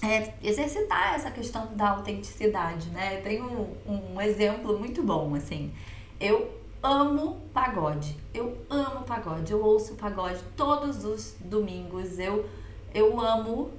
é, 0.00 0.32
exercitar 0.44 1.16
essa 1.16 1.32
questão 1.32 1.74
da 1.74 1.90
autenticidade, 1.90 2.88
né? 2.90 3.16
Tem 3.16 3.42
um, 3.42 3.74
um 3.84 4.20
exemplo 4.20 4.78
muito 4.78 5.02
bom, 5.02 5.34
assim. 5.34 5.72
Eu 6.20 6.57
amo 6.82 7.42
pagode. 7.52 8.16
Eu 8.32 8.56
amo 8.70 9.04
pagode. 9.04 9.52
Eu 9.52 9.62
ouço 9.62 9.94
pagode 9.94 10.40
todos 10.56 11.04
os 11.04 11.36
domingos. 11.40 12.18
Eu, 12.18 12.48
eu 12.94 13.20
amo 13.20 13.70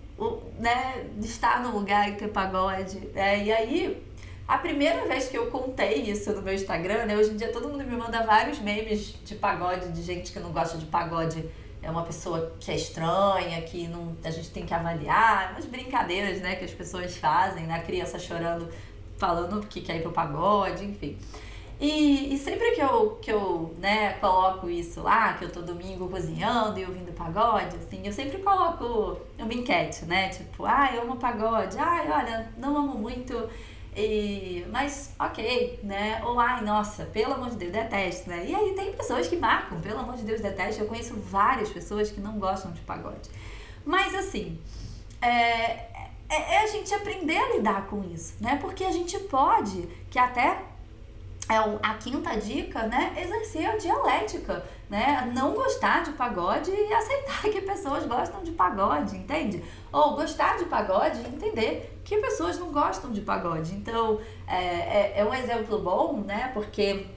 né, 0.58 1.08
estar 1.22 1.62
no 1.62 1.72
lugar 1.78 2.10
e 2.10 2.16
ter 2.16 2.28
pagode. 2.30 3.00
Né? 3.14 3.46
E 3.46 3.52
aí, 3.52 4.06
a 4.48 4.58
primeira 4.58 5.08
vez 5.08 5.28
que 5.28 5.38
eu 5.38 5.48
contei 5.48 6.02
isso 6.02 6.32
no 6.34 6.42
meu 6.42 6.54
Instagram, 6.54 7.06
né? 7.06 7.16
Hoje 7.16 7.32
em 7.32 7.38
dia 7.38 7.52
todo 7.52 7.70
mundo 7.70 7.84
me 7.84 7.96
manda 7.96 8.26
vários 8.26 8.60
memes 8.60 9.16
de 9.24 9.36
pagode, 9.36 9.90
de 9.90 10.02
gente 10.02 10.32
que 10.32 10.40
não 10.40 10.52
gosta 10.52 10.78
de 10.78 10.86
pagode. 10.86 11.48
É 11.82 11.90
uma 11.90 12.04
pessoa 12.04 12.52
que 12.60 12.70
é 12.72 12.76
estranha, 12.76 13.62
que 13.62 13.88
não, 13.88 14.18
a 14.22 14.32
gente 14.32 14.50
tem 14.50 14.66
que 14.66 14.74
avaliar, 14.74 15.52
umas 15.54 15.66
brincadeiras, 15.66 16.42
né, 16.42 16.56
que 16.56 16.66
as 16.66 16.72
pessoas 16.72 17.16
fazem, 17.16 17.66
né? 17.66 17.76
A 17.76 17.82
criança 17.82 18.20
chorando, 18.20 18.68
falando 19.18 19.66
que 19.66 19.80
quer 19.80 19.98
ir 19.98 20.02
pro 20.02 20.12
pagode, 20.12 20.84
enfim. 20.84 21.18
E, 21.80 22.34
e, 22.34 22.38
sempre 22.38 22.72
que 22.72 22.82
eu, 22.82 23.18
que 23.22 23.32
eu 23.32 23.74
né, 23.80 24.14
coloco 24.16 24.70
isso 24.70 25.02
lá, 25.02 25.34
que 25.36 25.46
eu 25.46 25.50
tô 25.50 25.62
domingo 25.62 26.10
cozinhando 26.10 26.78
e 26.78 26.86
ouvindo 26.86 27.14
pagode, 27.14 27.78
assim, 27.78 28.06
eu 28.06 28.12
sempre 28.12 28.40
coloco 28.40 29.18
uma 29.38 29.54
enquete, 29.54 30.04
né? 30.04 30.28
Tipo, 30.28 30.66
ah, 30.66 30.90
eu 30.94 31.04
amo 31.04 31.16
pagode, 31.16 31.78
ai, 31.80 32.12
olha, 32.12 32.52
não 32.58 32.76
amo 32.76 32.96
muito, 32.96 33.50
e, 33.96 34.66
mas 34.72 35.14
ok, 35.20 35.80
né? 35.84 36.22
Ou 36.24 36.40
ai, 36.40 36.64
nossa, 36.64 37.06
pelo 37.06 37.34
amor 37.34 37.50
de 37.50 37.58
Deus, 37.58 37.72
detesto, 37.72 38.30
né? 38.30 38.46
E 38.46 38.56
aí 38.56 38.74
tem 38.74 38.94
pessoas 38.94 39.28
que 39.28 39.36
marcam, 39.36 39.80
pelo 39.82 40.00
amor 40.00 40.16
de 40.16 40.24
Deus, 40.24 40.42
detesto. 40.42 40.82
Eu 40.82 40.88
conheço 40.88 41.16
várias 41.16 41.70
pessoas 41.70 42.12
que 42.12 42.22
não 42.22 42.40
gostam 42.40 42.72
de 42.72 42.82
pagode. 42.82 43.30
Mas 43.86 44.14
assim, 44.16 44.60
é, 45.22 45.30
é, 46.30 46.56
é 46.56 46.64
a 46.64 46.68
gente 46.68 46.94
aprender 46.94 47.38
a 47.38 47.56
lidar 47.56 47.88
com 47.88 48.04
isso, 48.04 48.36
né? 48.40 48.58
Porque 48.62 48.84
a 48.84 48.92
gente 48.92 49.18
pode, 49.20 49.88
que 50.10 50.20
até 50.20 50.62
é 51.50 51.58
a 51.82 51.96
quinta 51.96 52.38
dica, 52.38 52.84
né? 52.84 53.12
Exercer 53.18 53.68
a 53.68 53.76
dialética, 53.76 54.64
né? 54.88 55.32
Não 55.34 55.56
gostar 55.56 56.04
de 56.04 56.12
pagode 56.12 56.70
e 56.70 56.94
aceitar 56.94 57.42
que 57.42 57.62
pessoas 57.62 58.06
gostam 58.06 58.44
de 58.44 58.52
pagode, 58.52 59.18
entende? 59.18 59.64
Ou 59.92 60.16
gostar 60.16 60.60
de 60.60 60.66
pagode 60.66 61.20
e 61.20 61.28
entender 61.28 62.00
que 62.06 62.18
pessoas 62.18 62.60
não 62.60 62.72
gostam 62.72 63.12
de 63.12 63.22
pagode. 63.22 63.74
Então, 63.74 64.20
é, 64.48 64.58
é, 64.58 65.14
é 65.18 65.26
um 65.26 65.34
exemplo 65.34 65.80
bom, 65.80 66.22
né? 66.22 66.52
Porque 66.54 67.08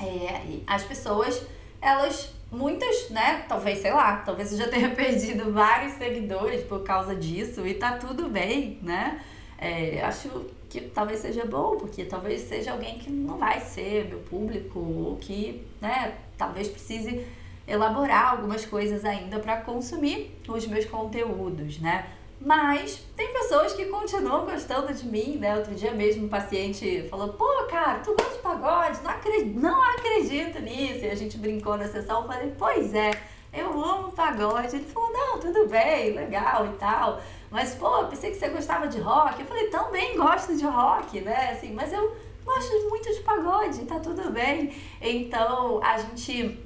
é, 0.00 0.60
as 0.64 0.84
pessoas, 0.84 1.44
elas, 1.82 2.32
muitas, 2.52 3.10
né? 3.10 3.44
Talvez, 3.48 3.80
sei 3.80 3.92
lá, 3.92 4.18
talvez 4.18 4.52
eu 4.52 4.58
já 4.58 4.68
tenha 4.68 4.90
perdido 4.94 5.52
vários 5.52 5.94
seguidores 5.94 6.62
por 6.62 6.84
causa 6.84 7.12
disso 7.12 7.66
e 7.66 7.74
tá 7.74 7.96
tudo 7.96 8.28
bem, 8.28 8.78
né? 8.82 9.20
É, 9.60 10.00
acho 10.04 10.46
que 10.68 10.80
talvez 10.82 11.20
seja 11.20 11.44
bom, 11.44 11.76
porque 11.76 12.04
talvez 12.04 12.42
seja 12.42 12.72
alguém 12.72 12.98
que 12.98 13.10
não 13.10 13.38
vai 13.38 13.60
ser 13.60 14.06
meu 14.08 14.18
público, 14.20 14.78
ou 14.78 15.16
que, 15.16 15.66
né, 15.80 16.14
talvez 16.36 16.68
precise 16.68 17.24
elaborar 17.66 18.32
algumas 18.32 18.64
coisas 18.64 19.04
ainda 19.04 19.38
para 19.38 19.58
consumir 19.58 20.38
os 20.48 20.66
meus 20.66 20.84
conteúdos, 20.86 21.78
né? 21.78 22.06
Mas 22.40 23.04
tem 23.16 23.32
pessoas 23.32 23.72
que 23.72 23.86
continuam 23.86 24.46
gostando 24.46 24.94
de 24.94 25.06
mim, 25.06 25.38
né? 25.38 25.56
Outro 25.56 25.74
dia 25.74 25.90
mesmo 25.90 26.26
um 26.26 26.28
paciente 26.28 27.06
falou: 27.10 27.30
pô, 27.30 27.64
cara, 27.68 27.98
tu 27.98 28.14
gosta 28.14 28.34
de 28.34 28.38
pagode? 28.38 29.02
Não 29.02 29.10
acredito, 29.10 29.60
não 29.60 29.82
acredito 29.82 30.60
nisso. 30.60 31.04
E 31.04 31.10
a 31.10 31.16
gente 31.16 31.36
brincou 31.36 31.76
na 31.76 31.88
sessão. 31.88 32.22
Eu 32.22 32.28
falei: 32.28 32.52
pois 32.56 32.94
é, 32.94 33.10
eu 33.52 33.68
amo 33.82 34.12
pagode. 34.12 34.76
Ele 34.76 34.84
falou: 34.84 35.12
não, 35.12 35.40
tudo 35.40 35.66
bem, 35.66 36.12
legal 36.12 36.66
e 36.66 36.76
tal. 36.76 37.20
Mas, 37.50 37.74
pô, 37.74 38.04
pensei 38.04 38.30
que 38.30 38.36
você 38.36 38.48
gostava 38.48 38.88
de 38.88 39.00
rock. 39.00 39.40
Eu 39.40 39.46
falei: 39.46 39.68
também 39.68 40.16
gosto 40.16 40.56
de 40.56 40.64
rock, 40.64 41.20
né? 41.20 41.52
Assim, 41.52 41.72
mas 41.72 41.92
eu 41.92 42.16
gosto 42.44 42.88
muito 42.88 43.12
de 43.12 43.20
pagode, 43.20 43.84
tá 43.84 43.98
tudo 44.00 44.30
bem. 44.30 44.74
Então 45.00 45.80
a 45.82 45.98
gente 45.98 46.58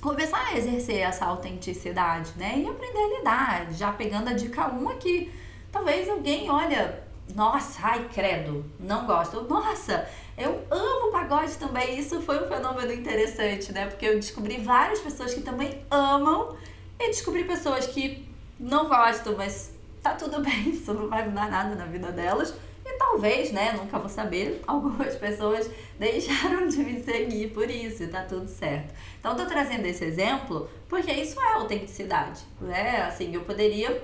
começar 0.00 0.46
a 0.46 0.56
exercer 0.56 0.98
essa 0.98 1.26
autenticidade, 1.26 2.32
né? 2.36 2.58
E 2.58 2.68
aprender 2.68 2.98
a 2.98 3.18
lidar. 3.18 3.72
Já 3.72 3.92
pegando 3.92 4.28
a 4.28 4.32
dica 4.32 4.68
1 4.68 4.88
aqui. 4.88 5.32
Talvez 5.70 6.08
alguém 6.08 6.50
olha, 6.50 7.04
nossa, 7.34 7.80
ai 7.82 8.08
credo, 8.12 8.64
não 8.78 9.06
gosto. 9.06 9.42
Nossa, 9.42 10.08
eu 10.36 10.64
amo 10.70 11.12
pagode 11.12 11.54
também. 11.58 11.98
Isso 11.98 12.20
foi 12.22 12.44
um 12.44 12.48
fenômeno 12.48 12.92
interessante, 12.92 13.72
né? 13.72 13.86
Porque 13.86 14.06
eu 14.06 14.16
descobri 14.16 14.58
várias 14.58 15.00
pessoas 15.00 15.32
que 15.34 15.42
também 15.42 15.84
amam 15.90 16.56
e 16.98 17.06
descobri 17.08 17.44
pessoas 17.44 17.86
que 17.86 18.28
não 18.58 18.88
gostam, 18.88 19.36
mas 19.36 19.72
tá 20.02 20.14
tudo 20.14 20.40
bem, 20.44 20.70
isso 20.70 20.92
não 20.94 21.08
vai 21.08 21.26
mudar 21.28 21.50
nada 21.50 21.74
na 21.74 21.86
vida 21.86 22.10
delas. 22.12 22.54
E 22.84 22.98
talvez, 22.98 23.52
né, 23.52 23.72
nunca 23.72 23.98
vou 23.98 24.08
saber, 24.08 24.62
algumas 24.66 25.14
pessoas 25.16 25.70
deixaram 25.98 26.66
de 26.66 26.78
me 26.78 27.02
seguir 27.02 27.52
por 27.52 27.70
isso 27.70 28.02
e 28.02 28.06
tá 28.08 28.22
tudo 28.22 28.48
certo. 28.48 28.94
Então, 29.18 29.36
tô 29.36 29.46
trazendo 29.46 29.84
esse 29.86 30.04
exemplo 30.04 30.68
porque 30.88 31.12
isso 31.12 31.40
é 31.40 31.52
autenticidade, 31.54 32.40
né? 32.60 33.02
Assim, 33.02 33.34
eu 33.34 33.42
poderia 33.42 34.02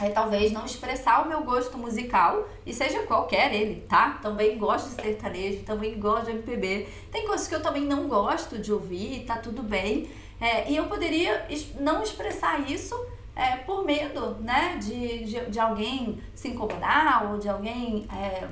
é, 0.00 0.10
talvez 0.10 0.52
não 0.52 0.64
expressar 0.64 1.24
o 1.24 1.28
meu 1.28 1.42
gosto 1.42 1.76
musical, 1.76 2.48
e 2.64 2.72
seja 2.72 3.02
qualquer 3.02 3.52
ele, 3.52 3.80
tá? 3.88 4.18
Também 4.22 4.56
gosto 4.56 4.94
de 4.94 5.02
sertanejo, 5.02 5.64
também 5.64 5.98
gosto 5.98 6.26
de 6.26 6.30
MPB. 6.32 6.88
Tem 7.10 7.26
coisas 7.26 7.48
que 7.48 7.54
eu 7.54 7.62
também 7.62 7.84
não 7.84 8.06
gosto 8.06 8.58
de 8.58 8.72
ouvir, 8.72 9.24
tá 9.26 9.36
tudo 9.36 9.62
bem. 9.62 10.08
É, 10.40 10.70
e 10.70 10.76
eu 10.76 10.86
poderia 10.86 11.46
não 11.80 12.00
expressar 12.02 12.70
isso 12.70 12.94
é, 13.38 13.54
por 13.58 13.84
medo, 13.84 14.34
né, 14.40 14.78
de, 14.78 15.24
de, 15.24 15.46
de, 15.48 15.60
alguém 15.60 16.20
se 16.34 16.48
incomodar 16.48 17.30
ou 17.30 17.38
de 17.38 17.48
alguém 17.48 18.04
é, 18.12 18.48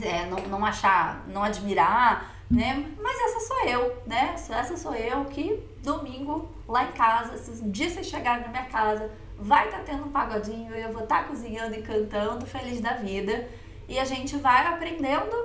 é, 0.00 0.26
não, 0.26 0.38
não 0.46 0.64
achar, 0.64 1.24
não 1.26 1.42
admirar, 1.42 2.32
né? 2.48 2.88
Mas 3.02 3.18
essa 3.18 3.40
sou 3.40 3.66
eu, 3.66 4.02
né? 4.06 4.34
Essa 4.34 4.76
sou 4.76 4.94
eu 4.94 5.24
que 5.24 5.60
domingo 5.82 6.48
lá 6.68 6.84
em 6.84 6.92
casa, 6.92 7.36
se 7.36 7.60
um 7.60 7.72
dia 7.72 7.90
você 7.90 8.04
chegar 8.04 8.40
na 8.40 8.48
minha 8.48 8.66
casa, 8.66 9.10
vai 9.36 9.64
estar 9.64 9.78
tá 9.78 9.84
tendo 9.84 10.04
um 10.04 10.12
pagodinho, 10.12 10.72
eu 10.72 10.92
vou 10.92 11.02
estar 11.02 11.24
tá 11.24 11.24
cozinhando 11.24 11.74
e 11.74 11.82
cantando, 11.82 12.46
feliz 12.46 12.80
da 12.80 12.92
vida. 12.92 13.48
E 13.88 13.98
a 13.98 14.04
gente 14.04 14.36
vai 14.36 14.64
aprendendo 14.64 15.36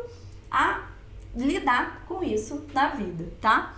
a 0.51 0.83
lidar 1.35 2.03
com 2.07 2.23
isso 2.23 2.67
na 2.71 2.89
vida, 2.89 3.25
tá? 3.41 3.73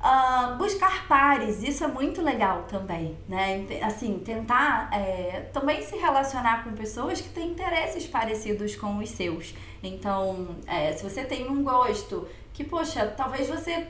Uh, 0.00 0.54
buscar 0.56 1.08
pares, 1.08 1.60
isso 1.60 1.82
é 1.82 1.88
muito 1.88 2.22
legal 2.22 2.62
também, 2.68 3.18
né? 3.28 3.66
Assim, 3.82 4.20
tentar 4.20 4.88
é, 4.92 5.48
também 5.52 5.82
se 5.82 5.96
relacionar 5.96 6.62
com 6.62 6.70
pessoas 6.70 7.20
que 7.20 7.28
têm 7.30 7.50
interesses 7.50 8.06
parecidos 8.06 8.76
com 8.76 8.98
os 8.98 9.10
seus. 9.10 9.54
Então, 9.82 10.54
é, 10.68 10.92
se 10.92 11.02
você 11.02 11.24
tem 11.24 11.50
um 11.50 11.64
gosto 11.64 12.28
que, 12.52 12.62
poxa, 12.62 13.12
talvez 13.16 13.48
você 13.48 13.88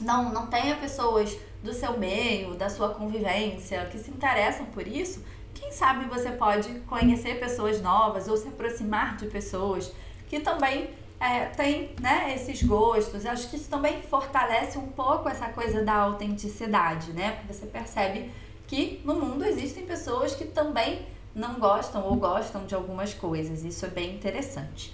não, 0.00 0.32
não 0.32 0.48
tenha 0.48 0.74
pessoas 0.74 1.38
do 1.62 1.72
seu 1.72 1.96
meio, 1.96 2.54
da 2.54 2.68
sua 2.68 2.88
convivência, 2.88 3.86
que 3.92 3.98
se 3.98 4.10
interessam 4.10 4.66
por 4.66 4.86
isso, 4.88 5.24
quem 5.54 5.70
sabe 5.70 6.04
você 6.06 6.32
pode 6.32 6.80
conhecer 6.80 7.38
pessoas 7.38 7.80
novas 7.80 8.26
ou 8.26 8.36
se 8.36 8.48
aproximar 8.48 9.16
de 9.16 9.26
pessoas 9.26 9.92
que 10.28 10.40
também 10.40 10.90
é, 11.22 11.46
tem 11.46 11.94
né, 12.00 12.34
esses 12.34 12.60
gostos. 12.64 13.24
Acho 13.24 13.48
que 13.48 13.54
isso 13.54 13.70
também 13.70 14.02
fortalece 14.02 14.76
um 14.76 14.88
pouco 14.88 15.28
essa 15.28 15.48
coisa 15.50 15.84
da 15.84 15.94
autenticidade, 15.94 17.12
né? 17.12 17.36
Porque 17.36 17.52
você 17.52 17.66
percebe 17.66 18.28
que 18.66 19.00
no 19.04 19.14
mundo 19.14 19.44
existem 19.44 19.86
pessoas 19.86 20.34
que 20.34 20.44
também 20.44 21.06
não 21.32 21.60
gostam 21.60 22.02
ou 22.02 22.16
gostam 22.16 22.66
de 22.66 22.74
algumas 22.74 23.14
coisas. 23.14 23.62
Isso 23.62 23.86
é 23.86 23.88
bem 23.88 24.16
interessante. 24.16 24.92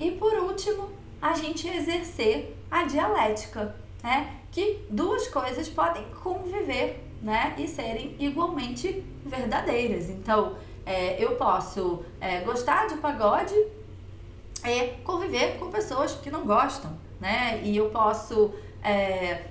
E 0.00 0.10
por 0.10 0.32
último, 0.34 0.90
a 1.20 1.34
gente 1.34 1.68
exercer 1.68 2.56
a 2.68 2.82
dialética, 2.82 3.76
né? 4.02 4.40
Que 4.50 4.84
duas 4.90 5.28
coisas 5.28 5.68
podem 5.68 6.04
conviver, 6.20 7.00
né? 7.22 7.54
E 7.56 7.68
serem 7.68 8.16
igualmente 8.18 9.04
verdadeiras. 9.24 10.10
Então, 10.10 10.56
é, 10.84 11.22
eu 11.22 11.36
posso 11.36 12.04
é, 12.20 12.40
gostar 12.40 12.88
de 12.88 12.96
pagode 12.96 13.54
é 14.64 14.98
conviver 15.04 15.58
com 15.58 15.70
pessoas 15.70 16.14
que 16.14 16.30
não 16.30 16.44
gostam, 16.44 16.96
né? 17.20 17.60
E 17.62 17.76
eu 17.76 17.90
posso 17.90 18.54
é, 18.82 19.46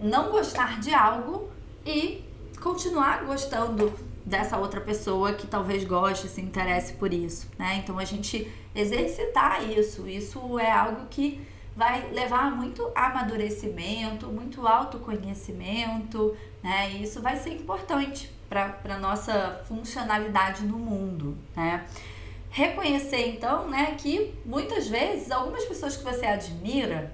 não 0.00 0.30
gostar 0.30 0.80
de 0.80 0.92
algo 0.92 1.48
e 1.84 2.24
continuar 2.60 3.24
gostando 3.24 3.92
dessa 4.24 4.58
outra 4.58 4.80
pessoa 4.80 5.32
que 5.32 5.46
talvez 5.46 5.84
goste, 5.84 6.28
se 6.28 6.40
interesse 6.40 6.92
por 6.94 7.12
isso, 7.12 7.48
né? 7.58 7.76
Então 7.82 7.98
a 7.98 8.04
gente 8.04 8.50
exercitar 8.74 9.68
isso, 9.70 10.06
isso 10.06 10.58
é 10.58 10.70
algo 10.70 11.06
que 11.08 11.40
vai 11.74 12.10
levar 12.10 12.50
muito 12.50 12.90
amadurecimento, 12.94 14.26
muito 14.26 14.66
autoconhecimento, 14.66 16.36
né? 16.62 16.90
E 16.90 17.04
isso 17.04 17.22
vai 17.22 17.36
ser 17.36 17.54
importante 17.54 18.30
para 18.48 18.98
nossa 18.98 19.62
funcionalidade 19.66 20.64
no 20.64 20.78
mundo, 20.78 21.36
né? 21.56 21.86
Reconhecer 22.50 23.28
então, 23.28 23.68
né, 23.68 23.94
que 23.98 24.34
muitas 24.44 24.88
vezes 24.88 25.30
algumas 25.30 25.64
pessoas 25.64 25.96
que 25.96 26.04
você 26.04 26.26
admira, 26.26 27.12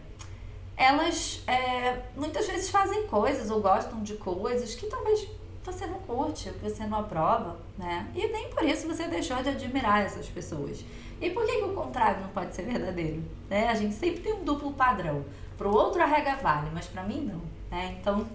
elas 0.77 1.43
é, 1.47 2.03
muitas 2.17 2.47
vezes 2.47 2.71
fazem 2.71 3.07
coisas 3.07 3.51
ou 3.51 3.61
gostam 3.61 4.03
de 4.03 4.15
coisas 4.15 4.75
que 4.75 4.87
talvez 4.87 5.29
você 5.65 5.87
não 5.87 5.99
curte, 6.01 6.51
que 6.51 6.59
você 6.59 6.85
não 6.85 6.99
aprova, 6.99 7.57
né? 7.79 8.07
E 8.15 8.27
nem 8.29 8.51
por 8.51 8.63
isso 8.65 8.87
você 8.87 9.09
deixou 9.09 9.43
de 9.43 9.49
admirar 9.49 10.05
essas 10.05 10.29
pessoas. 10.29 10.85
E 11.21 11.31
por 11.31 11.47
que, 11.47 11.57
que 11.57 11.65
o 11.65 11.73
contrário 11.73 12.21
não 12.21 12.29
pode 12.29 12.55
ser 12.55 12.63
verdadeiro? 12.63 13.23
Né? 13.49 13.69
A 13.69 13.75
gente 13.75 13.95
sempre 13.95 14.21
tem 14.21 14.35
um 14.35 14.45
duplo 14.45 14.73
padrão. 14.73 15.25
Para 15.57 15.69
o 15.69 15.75
outro 15.75 16.03
a 16.03 16.07
regra 16.07 16.37
vale, 16.37 16.69
mas 16.75 16.87
para 16.87 17.03
mim 17.03 17.21
não. 17.21 17.41
Né? 17.71 17.97
Então, 17.99 18.27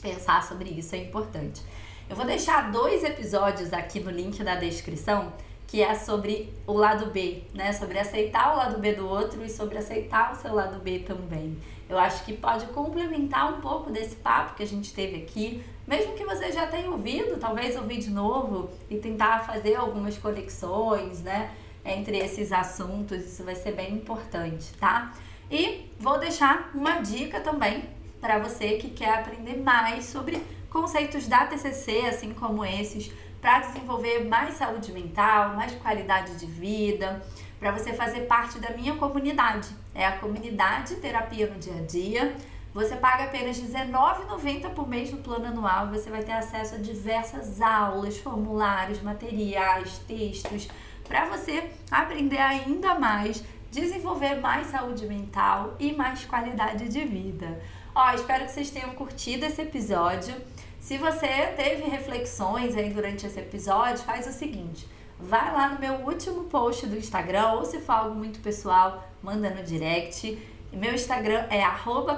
pensar 0.00 0.42
sobre 0.42 0.70
isso 0.70 0.94
é 0.94 0.98
importante. 0.98 1.62
Eu 2.08 2.16
vou 2.16 2.24
deixar 2.24 2.72
dois 2.72 3.04
episódios 3.04 3.72
aqui 3.72 4.00
no 4.00 4.10
link 4.10 4.42
da 4.42 4.56
descrição 4.56 5.32
que 5.70 5.80
é 5.80 5.94
sobre 5.94 6.52
o 6.66 6.72
lado 6.72 7.12
B, 7.12 7.44
né? 7.54 7.72
Sobre 7.72 7.96
aceitar 7.96 8.52
o 8.52 8.56
lado 8.56 8.80
B 8.80 8.92
do 8.92 9.08
outro 9.08 9.44
e 9.44 9.48
sobre 9.48 9.78
aceitar 9.78 10.32
o 10.32 10.34
seu 10.34 10.52
lado 10.52 10.80
B 10.80 10.98
também. 10.98 11.56
Eu 11.88 11.96
acho 11.96 12.24
que 12.24 12.32
pode 12.32 12.66
complementar 12.66 13.54
um 13.54 13.60
pouco 13.60 13.88
desse 13.88 14.16
papo 14.16 14.56
que 14.56 14.64
a 14.64 14.66
gente 14.66 14.92
teve 14.92 15.22
aqui, 15.22 15.62
mesmo 15.86 16.14
que 16.14 16.24
você 16.24 16.50
já 16.50 16.66
tenha 16.66 16.90
ouvido, 16.90 17.38
talvez 17.38 17.76
ouvir 17.76 17.98
de 17.98 18.10
novo 18.10 18.68
e 18.90 18.96
tentar 18.96 19.46
fazer 19.46 19.76
algumas 19.76 20.18
conexões, 20.18 21.22
né? 21.22 21.52
Entre 21.84 22.18
esses 22.18 22.50
assuntos, 22.50 23.24
isso 23.24 23.44
vai 23.44 23.54
ser 23.54 23.70
bem 23.70 23.94
importante, 23.94 24.72
tá? 24.74 25.12
E 25.48 25.88
vou 26.00 26.18
deixar 26.18 26.72
uma 26.74 26.98
dica 26.98 27.38
também 27.38 27.84
para 28.20 28.40
você 28.40 28.70
que 28.70 28.90
quer 28.90 29.20
aprender 29.20 29.56
mais 29.56 30.06
sobre 30.06 30.42
conceitos 30.68 31.28
da 31.28 31.46
TCC, 31.46 32.06
assim 32.06 32.34
como 32.34 32.64
esses 32.64 33.12
para 33.40 33.60
desenvolver 33.60 34.24
mais 34.24 34.54
saúde 34.54 34.92
mental, 34.92 35.54
mais 35.56 35.72
qualidade 35.76 36.36
de 36.36 36.46
vida, 36.46 37.22
para 37.58 37.72
você 37.72 37.92
fazer 37.92 38.20
parte 38.22 38.58
da 38.58 38.70
minha 38.70 38.94
comunidade. 38.96 39.68
É 39.94 40.06
a 40.06 40.18
comunidade 40.18 40.96
Terapia 40.96 41.46
no 41.46 41.58
Dia 41.58 41.78
a 41.78 41.82
Dia. 41.82 42.36
Você 42.72 42.94
paga 42.96 43.24
apenas 43.24 43.58
R$19,90 43.58 44.70
por 44.70 44.88
mês 44.88 45.10
no 45.10 45.18
plano 45.18 45.46
anual. 45.46 45.88
Você 45.88 46.08
vai 46.08 46.22
ter 46.22 46.32
acesso 46.32 46.76
a 46.76 46.78
diversas 46.78 47.60
aulas, 47.60 48.18
formulários, 48.18 49.02
materiais, 49.02 49.98
textos, 50.06 50.68
para 51.04 51.24
você 51.24 51.68
aprender 51.90 52.38
ainda 52.38 52.98
mais 52.98 53.42
desenvolver 53.70 54.40
mais 54.40 54.66
saúde 54.66 55.06
mental 55.06 55.76
e 55.78 55.92
mais 55.92 56.24
qualidade 56.24 56.88
de 56.88 57.04
vida. 57.04 57.60
Ó, 57.94 58.12
espero 58.12 58.44
que 58.44 58.52
vocês 58.52 58.70
tenham 58.70 58.90
curtido 58.90 59.46
esse 59.46 59.62
episódio. 59.62 60.34
Se 60.80 60.96
você 60.96 61.28
teve 61.56 61.84
reflexões 61.84 62.74
aí 62.74 62.90
durante 62.90 63.26
esse 63.26 63.38
episódio, 63.38 64.02
faz 64.02 64.26
o 64.26 64.32
seguinte: 64.32 64.88
vai 65.18 65.52
lá 65.52 65.68
no 65.68 65.78
meu 65.78 65.92
último 66.06 66.44
post 66.44 66.86
do 66.86 66.96
Instagram, 66.96 67.52
ou 67.52 67.66
se 67.66 67.80
for 67.80 67.92
algo 67.92 68.14
muito 68.16 68.40
pessoal, 68.40 69.04
manda 69.22 69.50
no 69.50 69.62
direct. 69.62 70.38
Meu 70.72 70.94
Instagram 70.94 71.46
é 71.50 71.62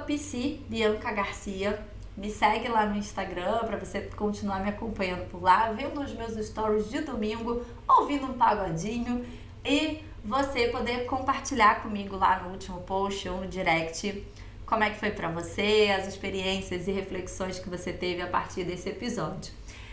@pcbiancagarcia. 0.07 1.85
Me 2.17 2.31
segue 2.31 2.69
lá 2.69 2.87
no 2.87 2.97
Instagram 2.97 3.59
para 3.61 3.79
você 3.79 4.03
continuar 4.15 4.61
me 4.61 4.69
acompanhando 4.69 5.29
por 5.29 5.43
lá, 5.43 5.73
vendo 5.73 6.01
os 6.01 6.15
meus 6.15 6.35
stories 6.47 6.89
de 6.89 7.01
domingo, 7.01 7.65
ouvindo 7.89 8.27
um 8.27 8.35
pagodinho 8.35 9.25
e 9.65 10.05
você 10.25 10.69
poder 10.69 11.07
compartilhar 11.07 11.83
comigo 11.83 12.17
lá 12.17 12.41
no 12.41 12.51
último 12.51 12.83
post 12.83 13.29
ou 13.29 13.41
no 13.41 13.49
direct 13.49 14.25
como 14.73 14.85
é 14.85 14.89
que 14.89 14.99
foi 14.99 15.11
para 15.11 15.29
você, 15.29 15.95
as 15.95 16.09
experiências 16.09 16.89
e 16.89 16.93
reflexões 16.93 17.59
que 17.59 17.69
você 17.69 17.93
teve 17.93 18.23
a 18.23 18.27
partir 18.27 18.65
desse 18.65 18.89
episódio. 18.89 19.53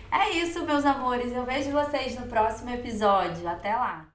É 0.09 0.29
isso, 0.29 0.65
meus 0.65 0.85
amores. 0.85 1.33
Eu 1.33 1.43
vejo 1.43 1.69
vocês 1.69 2.17
no 2.17 2.27
próximo 2.27 2.69
episódio. 2.69 3.45
Até 3.45 3.75
lá! 3.75 4.09